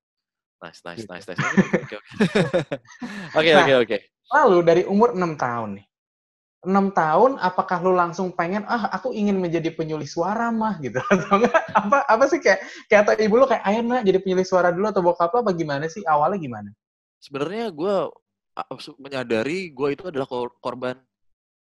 Nice, 0.64 0.80
nice, 0.80 1.04
gitu. 1.04 1.12
nice, 1.12 1.26
nice. 1.28 1.40
Oke, 1.85 1.97
oke, 3.37 3.50
nah, 3.68 3.78
oke. 3.85 3.97
Lalu 4.33 4.59
dari 4.64 4.83
umur 4.88 5.12
6 5.12 5.37
tahun 5.37 5.68
nih, 5.76 5.87
6 6.64 6.97
tahun 6.97 7.30
apakah 7.37 7.78
lo 7.85 7.92
langsung 7.92 8.33
pengen 8.33 8.64
ah 8.64 8.88
aku 8.88 9.12
ingin 9.12 9.37
menjadi 9.37 9.68
penyulis 9.76 10.16
suara 10.16 10.49
mah 10.49 10.80
gitu 10.80 10.97
atau 11.12 11.44
enggak 11.44 11.61
apa 11.76 11.99
apa 12.09 12.25
sih 12.25 12.40
kayak 12.40 12.64
kayak 12.88 13.00
atau 13.04 13.12
ibu 13.21 13.35
lo 13.37 13.44
kayak 13.44 13.64
ayo 13.68 13.85
nak 13.85 14.02
jadi 14.09 14.18
penyulis 14.25 14.49
suara 14.49 14.73
dulu 14.73 14.88
atau 14.88 15.04
bokap 15.04 15.33
apa 15.37 15.52
gimana 15.52 15.85
sih 15.92 16.00
awalnya 16.09 16.40
gimana? 16.40 16.71
Sebenarnya 17.21 17.68
gue 17.68 17.97
menyadari 18.99 19.75
gue 19.75 19.88
itu 19.94 20.04
adalah 20.08 20.26
korban 20.62 20.96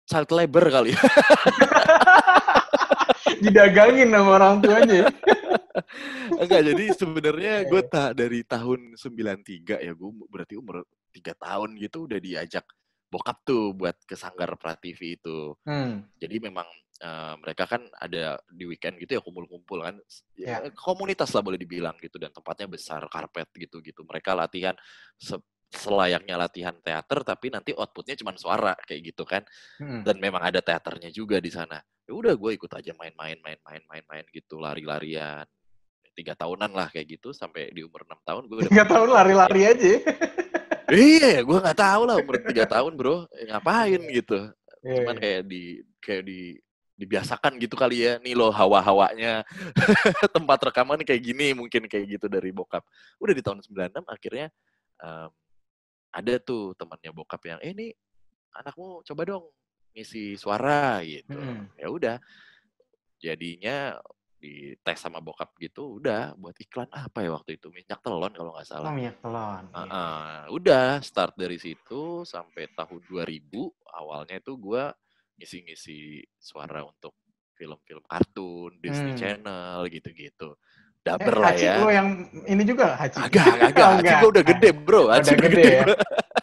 child 0.09 0.29
labor 0.33 0.65
kali. 0.73 0.91
Didagangin 3.45 4.09
sama 4.09 4.41
orang 4.41 4.55
tuanya. 4.59 5.05
Enggak, 6.41 6.61
jadi 6.73 6.85
sebenarnya 6.97 7.53
gue 7.69 7.81
tak 7.85 8.17
dari 8.17 8.41
tahun 8.41 8.97
93 8.97 9.85
ya, 9.85 9.93
gue 9.93 10.11
berarti 10.27 10.57
umur 10.57 10.81
3 11.13 11.37
tahun 11.37 11.69
gitu 11.77 12.09
udah 12.09 12.19
diajak 12.19 12.65
bokap 13.09 13.41
tuh 13.41 13.73
buat 13.73 13.97
ke 14.05 14.13
Sanggar 14.13 14.53
Prativi 14.57 15.17
itu. 15.17 15.57
Hmm. 15.65 16.05
Jadi 16.21 16.37
memang 16.41 16.65
uh, 17.01 17.33
mereka 17.41 17.65
kan 17.65 17.81
ada 17.97 18.37
di 18.49 18.69
weekend 18.69 19.01
gitu 19.01 19.17
ya 19.17 19.21
kumpul-kumpul 19.21 19.81
kan. 19.81 19.97
Ya, 20.37 20.61
yeah. 20.61 20.69
Komunitas 20.77 21.33
lah 21.33 21.41
boleh 21.41 21.57
dibilang 21.57 21.97
gitu 21.97 22.21
dan 22.21 22.29
tempatnya 22.29 22.69
besar, 22.69 23.01
karpet 23.09 23.49
gitu-gitu. 23.57 24.05
Mereka 24.05 24.37
latihan 24.37 24.77
selayaknya 25.69 26.35
latihan 26.35 26.73
teater 26.81 27.21
tapi 27.21 27.53
nanti 27.53 27.71
outputnya 27.77 28.17
cuma 28.17 28.33
suara 28.35 28.73
kayak 28.85 29.13
gitu 29.13 29.23
kan. 29.23 29.45
Hmm. 29.77 30.01
dan 30.03 30.17
memang 30.17 30.41
ada 30.41 30.59
teaternya 30.59 31.13
juga 31.13 31.37
di 31.37 31.53
sana. 31.53 31.79
Ya 32.09 32.13
udah 32.17 32.33
gue 32.33 32.51
ikut 32.57 32.71
aja 32.73 32.91
main-main 32.97 33.37
main-main 33.39 33.81
main-main 33.85 34.25
gitu 34.33 34.57
lari-larian. 34.57 35.45
Tiga 36.17 36.35
tahunan 36.35 36.73
lah 36.73 36.89
kayak 36.91 37.19
gitu 37.19 37.31
sampai 37.31 37.71
di 37.71 37.85
umur 37.85 38.03
enam 38.03 38.19
tahun 38.25 38.43
gue 38.49 38.57
udah 38.65 38.71
tiga 38.73 38.85
tahun 38.89 39.09
lari-lari 39.13 39.61
aja 39.71 39.93
iya 40.89 41.45
gue 41.45 41.57
nggak 41.61 41.79
tahu 41.79 42.01
lah 42.09 42.15
umur 42.17 42.35
tiga 42.43 42.65
tahun 42.73 42.93
bro. 42.97 43.29
Ngapain 43.29 44.01
gitu. 44.09 44.49
Yeah, 44.79 44.95
cuman 45.03 45.15
yeah. 45.17 45.21
kayak 45.21 45.41
di 45.47 45.63
kayak 45.99 46.23
di 46.25 46.39
dibiasakan 46.99 47.55
gitu 47.61 47.75
kali 47.79 48.03
ya. 48.03 48.13
Nih 48.19 48.35
lo 48.35 48.51
hawa-hawanya. 48.51 49.45
Tempat 50.35 50.59
rekaman 50.71 51.01
kayak 51.05 51.21
gini 51.23 51.55
mungkin 51.55 51.87
kayak 51.87 52.19
gitu 52.19 52.25
dari 52.27 52.51
bokap. 52.51 52.83
Udah 53.21 53.33
di 53.33 53.43
tahun 53.43 53.63
96 53.63 54.03
akhirnya 54.03 54.47
um, 54.99 55.29
ada 56.09 56.33
tuh 56.41 56.73
temannya 56.73 57.11
bokap 57.13 57.41
yang 57.45 57.59
eh 57.61 57.73
nih 57.73 57.91
anakmu 58.57 59.05
coba 59.05 59.21
dong 59.25 59.45
ngisi 59.93 60.37
suara 60.37 61.01
gitu 61.05 61.37
hmm. 61.37 61.77
ya 61.77 61.87
udah 61.89 62.17
jadinya 63.19 63.97
di 64.39 64.71
tes 64.79 64.95
sama 64.95 65.19
bokap 65.19 65.51
gitu 65.59 65.99
udah 65.99 66.31
buat 66.39 66.55
iklan 66.55 66.87
apa 66.95 67.27
ya 67.27 67.35
waktu 67.35 67.59
itu 67.59 67.67
minyak 67.75 67.99
telon 67.99 68.31
kalau 68.31 68.55
nggak 68.55 68.67
salah. 68.71 68.87
Oh, 68.87 68.95
minyak 68.95 69.19
telon. 69.19 69.67
Uh, 69.75 69.79
uh, 69.83 70.37
udah 70.55 71.03
start 71.03 71.35
dari 71.35 71.59
situ 71.59 72.23
sampai 72.23 72.71
tahun 72.71 73.03
2000 73.03 73.51
awalnya 73.99 74.39
itu 74.39 74.55
gue 74.55 74.83
ngisi-ngisi 75.39 76.23
suara 76.39 76.87
untuk 76.87 77.19
film-film 77.59 78.03
kartun, 78.07 78.79
Disney 78.79 79.11
hmm. 79.11 79.19
Channel 79.19 79.77
gitu-gitu. 79.91 80.55
Daber 80.99 81.31
eh, 81.31 81.39
lah 81.39 81.53
ya. 81.55 81.73
lo 81.79 81.87
yang 81.87 82.27
ini 82.43 82.63
juga 82.67 82.99
Haji? 82.99 83.17
Agak, 83.23 83.45
agak. 83.71 83.85
Oh, 83.87 83.93
Haji 83.97 84.13
gue 84.19 84.29
udah 84.35 84.45
gede 84.45 84.69
bro. 84.75 85.03
Haji 85.07 85.31
udah 85.31 85.37
gede, 85.39 85.55
gede 85.55 85.71
ya? 85.71 85.83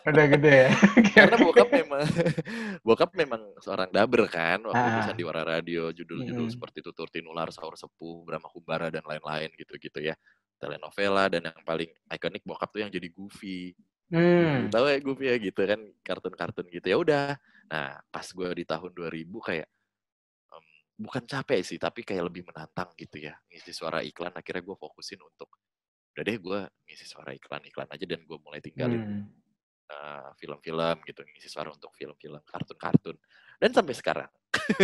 udah 0.07 0.27
gede 0.33 0.53
ya? 0.57 0.71
Karena 1.17 1.37
bokap 1.37 1.69
memang, 1.69 2.05
bokap 2.87 3.11
memang 3.13 3.43
seorang 3.61 3.89
daber 3.93 4.23
kan. 4.33 4.59
Waktu 4.65 4.81
ah. 4.81 4.91
itu 4.91 5.01
Sandiwara 5.13 5.43
Radio, 5.45 5.93
judul-judul 5.93 6.47
hmm. 6.49 6.55
seperti 6.57 6.79
Tutur 6.81 7.09
Tinular, 7.13 7.53
Sahur 7.53 7.77
Sepuh, 7.77 8.25
Brahma 8.25 8.49
Kumbara, 8.49 8.89
dan 8.89 9.05
lain-lain 9.05 9.53
gitu-gitu 9.61 10.01
ya. 10.01 10.17
Telenovela, 10.57 11.29
dan 11.29 11.53
yang 11.53 11.61
paling 11.69 11.93
ikonik 12.09 12.41
bokap 12.49 12.73
tuh 12.73 12.81
yang 12.81 12.89
jadi 12.89 13.13
Goofy. 13.13 13.77
Hmm. 14.09 14.73
Tahu 14.73 14.89
ya 14.89 14.99
Goofy 15.05 15.25
ya 15.29 15.37
gitu 15.37 15.61
kan, 15.69 15.81
kartun-kartun 16.01 16.65
gitu. 16.73 16.87
Ya 16.89 16.97
udah, 16.97 17.27
Nah, 17.67 17.99
pas 18.15 18.27
gue 18.27 18.49
di 18.63 18.65
tahun 18.65 18.95
2000 18.95 19.27
kayak 19.43 19.69
bukan 20.97 21.23
capek 21.29 21.61
sih, 21.61 21.77
tapi 21.77 22.03
kayak 22.03 22.33
lebih 22.33 22.49
menantang 22.49 22.91
gitu 22.97 23.21
ya. 23.21 23.37
Ngisi 23.53 23.73
suara 23.73 24.01
iklan, 24.01 24.33
akhirnya 24.33 24.65
gue 24.65 24.77
fokusin 24.77 25.21
untuk 25.21 25.61
udah 26.17 26.25
deh 26.25 26.41
gue 26.41 26.61
ngisi 26.89 27.05
suara 27.05 27.37
iklan-iklan 27.37 27.93
aja 27.93 28.05
dan 28.09 28.25
gue 28.25 28.39
mulai 28.41 28.65
tinggalin 28.65 29.05
hmm. 29.05 29.25
uh, 29.93 30.33
film-film 30.41 30.97
gitu, 31.05 31.21
ngisi 31.21 31.49
suara 31.53 31.69
untuk 31.69 31.93
film-film, 31.93 32.41
kartun-kartun. 32.49 33.17
Dan 33.61 33.71
sampai 33.77 33.95
sekarang. 33.95 34.31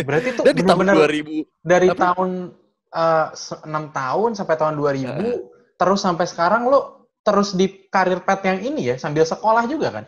Berarti 0.05 0.37
itu 0.37 0.41
dan 0.47 0.53
di 0.53 0.63
tahun 0.63 0.85
2000 0.93 1.65
dari 1.65 1.89
apa? 1.89 1.97
tahun 2.13 2.29
uh, 2.93 3.27
eh, 3.33 3.69
6 3.73 3.97
tahun 3.97 4.29
sampai 4.37 4.55
tahun 4.55 4.73
2000 4.77 5.09
uh, 5.09 5.37
terus 5.81 5.99
sampai 6.05 6.25
sekarang 6.29 6.69
lo 6.69 7.09
terus 7.25 7.57
di 7.57 7.89
karir 7.89 8.21
pet 8.21 8.45
yang 8.45 8.59
ini 8.61 8.93
ya 8.93 8.95
sambil 9.01 9.25
sekolah 9.25 9.65
juga 9.65 9.89
kan? 9.89 10.05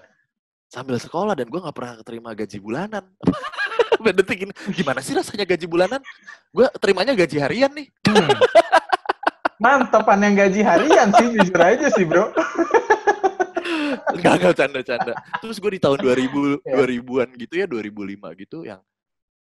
sambil 0.70 0.98
sekolah 1.00 1.34
dan 1.38 1.48
gue 1.48 1.62
nggak 1.62 1.76
pernah 1.78 1.94
terima 2.04 2.36
gaji 2.36 2.58
bulanan. 2.60 3.04
Detik 4.18 4.40
ini, 4.46 4.54
gimana 4.74 5.02
sih 5.02 5.18
rasanya 5.18 5.46
gaji 5.50 5.66
bulanan? 5.66 6.02
Gue 6.54 6.70
terimanya 6.78 7.18
gaji 7.18 7.38
harian 7.42 7.72
nih. 7.74 7.88
Hmm. 8.06 8.30
Mantepan 9.58 10.20
yang 10.22 10.36
gaji 10.36 10.62
harian 10.62 11.08
sih, 11.16 11.28
jujur 11.34 11.60
aja 11.60 11.88
sih 11.96 12.06
bro. 12.06 12.30
Enggak, 14.16 14.34
enggak, 14.40 14.56
canda-canda. 14.56 15.14
Terus 15.42 15.58
gue 15.60 15.72
di 15.76 15.82
tahun 15.82 16.00
2000, 16.00 16.64
yeah. 16.64 16.86
2000-an 16.86 17.30
gitu 17.36 17.54
ya, 17.58 17.66
2005 17.68 18.42
gitu 18.44 18.58
yang, 18.64 18.80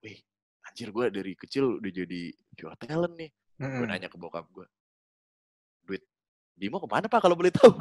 wih, 0.03 0.17
anjir 0.65 0.89
gue 0.91 1.05
dari 1.11 1.31
kecil 1.37 1.79
udah 1.79 1.91
jadi 1.91 2.21
jual 2.57 2.73
talent 2.79 3.15
nih. 3.15 3.29
Hmm. 3.61 3.79
Gue 3.79 3.87
nanya 3.87 4.09
ke 4.11 4.17
bokap 4.19 4.49
gue, 4.51 4.67
duit 5.87 6.03
Bimo 6.55 6.79
ke 6.79 6.87
mana 6.87 7.07
pak 7.07 7.19
kalau 7.23 7.35
boleh 7.35 7.51
tahu? 7.51 7.71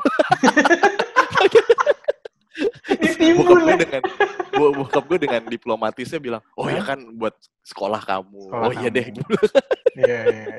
bokap 3.34 3.58
gue 3.58 3.76
dengan 3.82 4.02
bokap 4.58 5.04
gue 5.10 5.18
dengan 5.26 5.42
diplomatisnya 5.46 6.20
bilang 6.22 6.42
oh 6.54 6.66
ya 6.70 6.82
kan 6.82 6.98
buat 7.16 7.34
sekolah 7.64 8.00
kamu 8.02 8.38
sekolah 8.50 8.66
oh 8.68 8.72
iya 8.76 8.88
deh 8.92 9.06
Iya, 9.94 10.20
iya, 10.26 10.44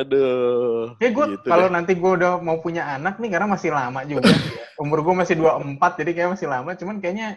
Aduh. 0.00 0.96
Ya 0.96 1.12
gue 1.12 1.24
gitu 1.36 1.44
kalau 1.44 1.68
nanti 1.68 1.92
gue 1.92 2.10
udah 2.16 2.40
mau 2.40 2.56
punya 2.64 2.88
anak 2.88 3.20
nih 3.20 3.36
karena 3.36 3.48
masih 3.52 3.68
lama 3.68 4.00
juga. 4.08 4.32
Umur 4.82 5.04
gue 5.04 5.12
masih 5.12 5.36
24 5.36 6.00
jadi 6.00 6.10
kayak 6.16 6.30
masih 6.40 6.48
lama. 6.48 6.72
Cuman 6.72 6.96
kayaknya 7.04 7.36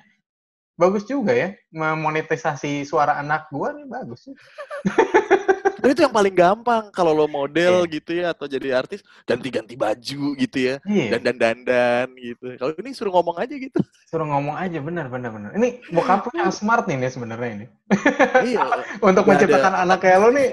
bagus 0.79 1.03
juga 1.03 1.36
ya 1.36 1.51
memonetisasi 1.75 2.88
suara 2.88 3.19
anak 3.19 3.51
gue 3.51 3.67
nih 3.83 3.88
bagus. 3.91 4.31
Dan 5.79 5.95
itu 5.95 6.01
yang 6.03 6.12
paling 6.12 6.36
gampang 6.36 6.83
kalau 6.91 7.15
lo 7.15 7.25
model 7.25 7.88
yeah. 7.88 7.93
gitu 7.95 8.12
ya 8.12 8.25
atau 8.36 8.45
jadi 8.45 8.75
artis 8.75 9.00
ganti-ganti 9.24 9.79
baju 9.79 10.36
gitu 10.36 10.57
ya. 10.59 10.75
Yeah. 10.83 11.17
Dan 11.17 11.39
dandan 11.39 12.12
gitu. 12.19 12.59
Kalau 12.59 12.75
ini 12.75 12.91
suruh 12.91 13.15
ngomong 13.15 13.39
aja 13.39 13.55
gitu. 13.55 13.79
Suruh 14.12 14.27
ngomong 14.27 14.59
aja 14.59 14.77
benar 14.83 15.07
benar 15.07 15.31
benar. 15.31 15.50
Ini 15.55 15.79
bokap 15.95 16.27
yang 16.36 16.51
smart 16.51 16.86
nih 16.86 17.00
nih 17.00 17.12
sebenarnya 17.12 17.50
ini. 17.55 17.67
Iya. 18.53 18.59
Untuk 19.07 19.24
menciptakan 19.24 19.74
ada, 19.74 19.83
anak 19.88 20.00
kayak 20.03 20.19
lo 20.19 20.29
nih 20.36 20.50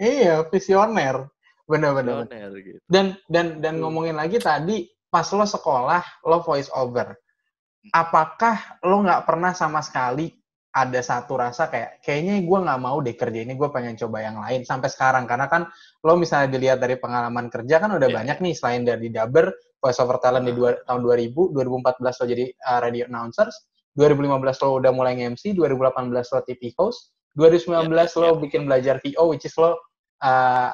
iya 0.00 0.42
visioner. 0.48 1.28
Benar 1.68 1.90
benar. 2.00 2.24
Gitu. 2.56 2.80
Dan 2.88 3.20
dan 3.28 3.60
dan 3.60 3.78
ngomongin 3.78 4.16
lagi 4.16 4.40
tadi 4.40 4.88
pas 5.12 5.28
lo 5.36 5.44
sekolah 5.44 6.24
lo 6.24 6.40
voice 6.40 6.72
over. 6.72 7.12
Hmm. 7.12 7.90
Apakah 7.92 8.80
lo 8.80 9.04
nggak 9.04 9.28
pernah 9.28 9.52
sama 9.52 9.84
sekali 9.84 10.39
ada 10.70 11.02
satu 11.02 11.34
rasa 11.34 11.66
kayak 11.66 11.98
kayaknya 11.98 12.46
gue 12.46 12.58
nggak 12.62 12.80
mau 12.80 13.02
deh 13.02 13.18
kerja 13.18 13.42
ini 13.42 13.58
gue 13.58 13.68
pengen 13.74 13.98
coba 13.98 14.22
yang 14.22 14.38
lain 14.38 14.62
sampai 14.62 14.86
sekarang. 14.86 15.26
Karena 15.26 15.50
kan 15.50 15.66
lo 16.06 16.14
misalnya 16.14 16.54
dilihat 16.54 16.78
dari 16.78 16.94
pengalaman 16.94 17.50
kerja 17.50 17.82
kan 17.82 17.90
udah 17.90 18.06
yeah. 18.06 18.16
banyak 18.22 18.38
nih 18.38 18.54
selain 18.54 18.86
dari 18.86 19.10
Daber 19.10 19.50
voice 19.82 19.98
over 19.98 20.22
talent 20.22 20.46
di 20.46 20.54
dua, 20.54 20.78
tahun 20.86 21.02
2000 21.02 21.56
2014 21.56 22.20
lo 22.22 22.24
jadi 22.28 22.44
uh, 22.70 22.78
radio 22.84 23.04
announcers 23.08 23.54
2015 23.98 24.62
lo 24.62 24.68
udah 24.78 24.92
mulai 24.94 25.18
nge-MC 25.18 25.56
2018 25.56 26.12
lo 26.12 26.40
TV 26.46 26.62
host 26.78 27.16
2019 27.34 27.90
yeah, 27.90 28.06
lo 28.20 28.28
yeah. 28.30 28.32
bikin 28.38 28.62
belajar 28.68 29.02
VO 29.02 29.24
which 29.34 29.48
is 29.48 29.56
lo 29.58 29.74
uh, 29.74 29.74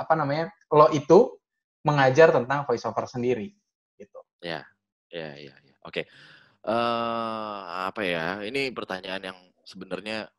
apa 0.02 0.12
namanya 0.12 0.52
lo 0.74 0.92
itu 0.92 1.38
mengajar 1.86 2.34
tentang 2.34 2.66
voice 2.66 2.84
over 2.84 3.06
sendiri 3.06 3.54
gitu. 3.96 4.20
Ya 4.42 4.66
ya 5.08 5.38
ya 5.38 5.54
oke. 5.86 6.04
Uh, 6.66 7.86
apa 7.86 8.02
ya 8.02 8.42
ini 8.42 8.74
pertanyaan 8.74 9.22
yang 9.22 9.38
sebenarnya 9.66 10.30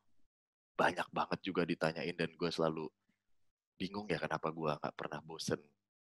banyak 0.78 1.08
banget 1.12 1.40
juga 1.44 1.68
ditanyain 1.68 2.16
dan 2.16 2.32
gue 2.32 2.48
selalu 2.48 2.88
bingung 3.76 4.08
ya 4.08 4.18
kenapa 4.18 4.48
gue 4.50 4.72
nggak 4.72 4.96
pernah 4.96 5.20
bosen 5.20 5.60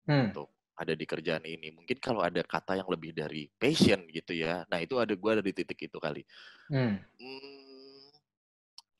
hmm. 0.06 0.30
untuk 0.30 0.48
ada 0.78 0.94
di 0.94 1.02
kerjaan 1.02 1.42
ini. 1.42 1.74
Mungkin 1.74 1.98
kalau 1.98 2.22
ada 2.22 2.38
kata 2.46 2.78
yang 2.78 2.86
lebih 2.86 3.10
dari 3.10 3.50
passion 3.58 4.06
gitu 4.14 4.30
ya. 4.30 4.62
Nah 4.70 4.78
itu 4.78 4.94
ada 5.02 5.10
gue 5.10 5.30
ada 5.34 5.42
di 5.42 5.50
titik 5.50 5.90
itu 5.90 5.98
kali. 5.98 6.22
Hmm. 6.70 7.02
Hmm, 7.18 8.06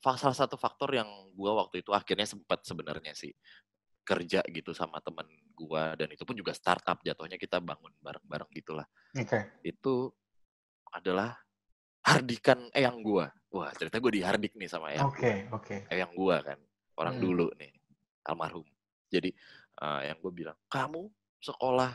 salah 0.03 0.35
satu 0.35 0.59
faktor 0.59 0.91
yang 0.91 1.07
gue 1.31 1.51
waktu 1.55 1.79
itu 1.79 1.95
akhirnya 1.95 2.27
sempat 2.27 2.67
sebenarnya 2.67 3.15
sih 3.15 3.31
kerja 4.03 4.43
gitu 4.51 4.75
sama 4.75 4.99
temen 4.99 5.27
gue 5.53 5.83
dan 6.01 6.07
itu 6.09 6.23
pun 6.25 6.33
juga 6.33 6.51
startup 6.51 6.99
jatuhnya 7.05 7.39
kita 7.39 7.63
bangun 7.63 7.95
bareng-bareng 8.03 8.51
gitulah. 8.51 8.87
Okay. 9.15 9.47
Itu 9.63 10.11
adalah 10.91 11.37
hardikan 12.09 12.65
eyang 12.73 13.05
gue 13.05 13.25
wah 13.49 13.69
cerita 13.73 13.97
gue 13.97 14.21
dihardik 14.21 14.53
nih 14.53 14.69
sama 14.69 14.93
yang 14.93 15.09
Oke, 15.09 15.49
oke. 15.49 15.75
Okay. 15.89 15.97
Yang 15.97 16.11
gue 16.13 16.35
kan, 16.45 16.59
orang 17.01 17.15
hmm. 17.17 17.23
dulu 17.25 17.47
nih, 17.57 17.71
almarhum. 18.29 18.65
Jadi 19.09 19.33
uh, 19.81 20.01
yang 20.05 20.17
gue 20.21 20.31
bilang, 20.33 20.57
kamu 20.69 21.09
sekolah 21.41 21.91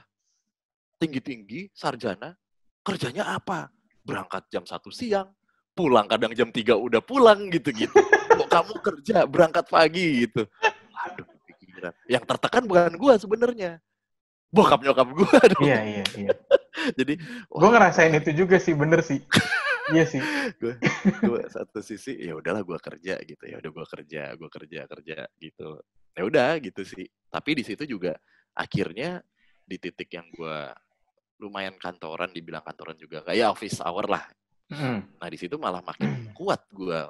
tinggi-tinggi, 0.99 1.71
sarjana, 1.71 2.35
kerjanya 2.83 3.39
apa? 3.39 3.71
Berangkat 4.03 4.51
jam 4.51 4.67
satu 4.67 4.91
siang, 4.91 5.31
pulang 5.79 6.11
kadang 6.11 6.35
jam 6.35 6.51
tiga 6.51 6.75
udah 6.75 6.99
pulang 6.99 7.49
gitu-gitu. 7.55 7.95
Kok 8.39 8.51
kamu 8.51 8.75
kerja 8.83 9.17
berangkat 9.31 9.71
pagi 9.71 10.27
gitu. 10.27 10.43
Waduh, 10.91 11.27
pikiran. 11.47 11.95
Yang 12.11 12.25
tertekan 12.35 12.67
bukan 12.67 12.95
gue 12.99 13.15
sebenarnya. 13.15 13.73
Bokap 14.51 14.83
nyokap 14.83 15.07
gue. 15.11 15.39
Iya, 15.63 15.79
iya, 15.83 16.05
iya. 16.19 16.31
Jadi, 16.99 17.15
gue 17.47 17.69
ngerasain 17.71 18.11
itu 18.19 18.35
juga 18.35 18.59
sih, 18.59 18.75
bener 18.75 18.99
sih 19.03 19.23
iya 19.93 20.05
sih. 20.09 20.21
Gue 20.57 20.79
gue 21.21 21.43
satu 21.55 21.85
sisi 21.85 22.17
ya 22.17 22.33
udahlah 22.39 22.65
gue 22.65 22.79
kerja 22.81 23.21
gitu 23.21 23.45
ya 23.45 23.61
udah 23.61 23.71
gue 23.75 23.87
kerja 23.87 24.23
gue 24.33 24.49
kerja 24.49 24.81
kerja 24.89 25.19
gitu. 25.37 25.69
Ya 26.15 26.23
udah 26.25 26.51
gitu 26.63 26.83
sih. 26.87 27.05
Tapi 27.29 27.51
di 27.59 27.65
situ 27.67 27.85
juga 27.85 28.17
akhirnya 28.55 29.21
di 29.65 29.77
titik 29.77 30.09
yang 30.15 30.29
gue 30.33 30.59
lumayan 31.43 31.75
kantoran 31.77 32.31
dibilang 32.31 32.63
kantoran 32.63 32.97
juga 32.97 33.27
kayak 33.27 33.53
office 33.53 33.83
hour 33.83 34.07
lah. 34.09 34.25
Mm. 34.65 35.21
nah 35.21 35.29
di 35.29 35.37
situ 35.37 35.61
malah 35.61 35.85
makin 35.85 36.33
kuat 36.33 36.65
gue 36.73 37.01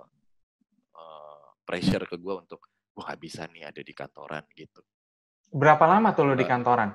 uh, 0.91 1.47
pressure 1.63 2.03
ke 2.03 2.19
gue 2.19 2.35
untuk 2.35 2.67
gue 2.67 2.99
gak 2.99 3.21
bisa 3.23 3.47
nih 3.47 3.71
ada 3.71 3.79
di 3.79 3.95
kantoran 3.95 4.43
gitu. 4.59 4.83
Berapa 5.55 5.87
lama 5.87 6.11
tuh 6.11 6.27
lo 6.27 6.35
uh, 6.35 6.39
di 6.39 6.43
kantoran? 6.43 6.91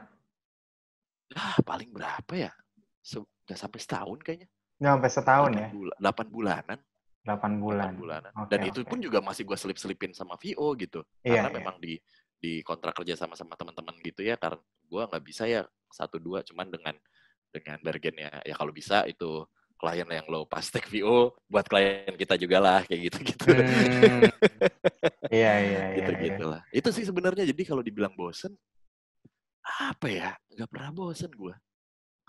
Ah 1.32 1.56
paling 1.64 1.96
berapa 1.96 2.34
ya? 2.36 2.52
Sudah 3.00 3.56
sampai 3.56 3.80
setahun 3.80 4.20
kayaknya 4.20 4.52
Nggak 4.80 4.92
sampai 4.96 5.12
setahun 5.12 5.52
ya? 5.54 5.68
Bula, 5.76 5.96
8 6.00 6.28
bulanan. 6.32 6.80
8 7.28 7.62
bulan. 7.62 7.92
8 7.94 8.02
bulanan. 8.02 8.32
Okay, 8.32 8.50
Dan 8.56 8.60
itu 8.72 8.80
pun 8.88 9.00
juga 9.04 9.20
masih 9.20 9.44
gue 9.44 9.58
selip-selipin 9.60 10.16
sama 10.16 10.40
VO 10.40 10.74
gitu. 10.80 11.04
Iya, 11.22 11.44
karena 11.46 11.50
iya. 11.52 11.58
memang 11.60 11.76
di 11.78 12.00
di 12.40 12.64
kontrak 12.64 12.96
kerja 12.96 13.20
sama 13.20 13.36
sama 13.36 13.60
teman-teman 13.60 13.92
gitu 14.00 14.24
ya 14.24 14.40
karena 14.40 14.64
gue 14.64 15.04
nggak 15.12 15.24
bisa 15.28 15.44
ya 15.44 15.68
satu 15.92 16.18
dua 16.18 16.40
cuman 16.48 16.72
dengan 16.72 16.96
dengan 17.52 17.78
bargainnya 17.84 18.40
ya 18.48 18.56
kalau 18.56 18.72
bisa 18.72 19.04
itu 19.12 19.44
klien 19.80 20.08
yang 20.08 20.28
low 20.28 20.48
pas 20.48 20.64
take 20.64 20.88
VO 20.88 21.36
buat 21.52 21.68
klien 21.68 22.16
kita 22.16 22.40
juga 22.40 22.58
lah 22.64 22.80
kayak 22.88 23.12
gitu 23.12 23.18
gitu. 23.36 23.46
Hmm. 23.54 24.24
Iya 25.30 25.54
iya 25.62 25.84
iya. 25.94 25.98
Gitu 26.02 26.12
gitu 26.26 26.44
lah. 26.50 26.62
Itu 26.74 26.90
sih 26.90 27.06
sebenarnya 27.06 27.46
jadi 27.54 27.62
kalau 27.62 27.86
dibilang 27.86 28.18
bosen 28.18 28.50
apa 29.62 30.10
ya 30.10 30.34
nggak 30.58 30.70
pernah 30.74 30.90
bosen 30.90 31.30
gue. 31.30 31.54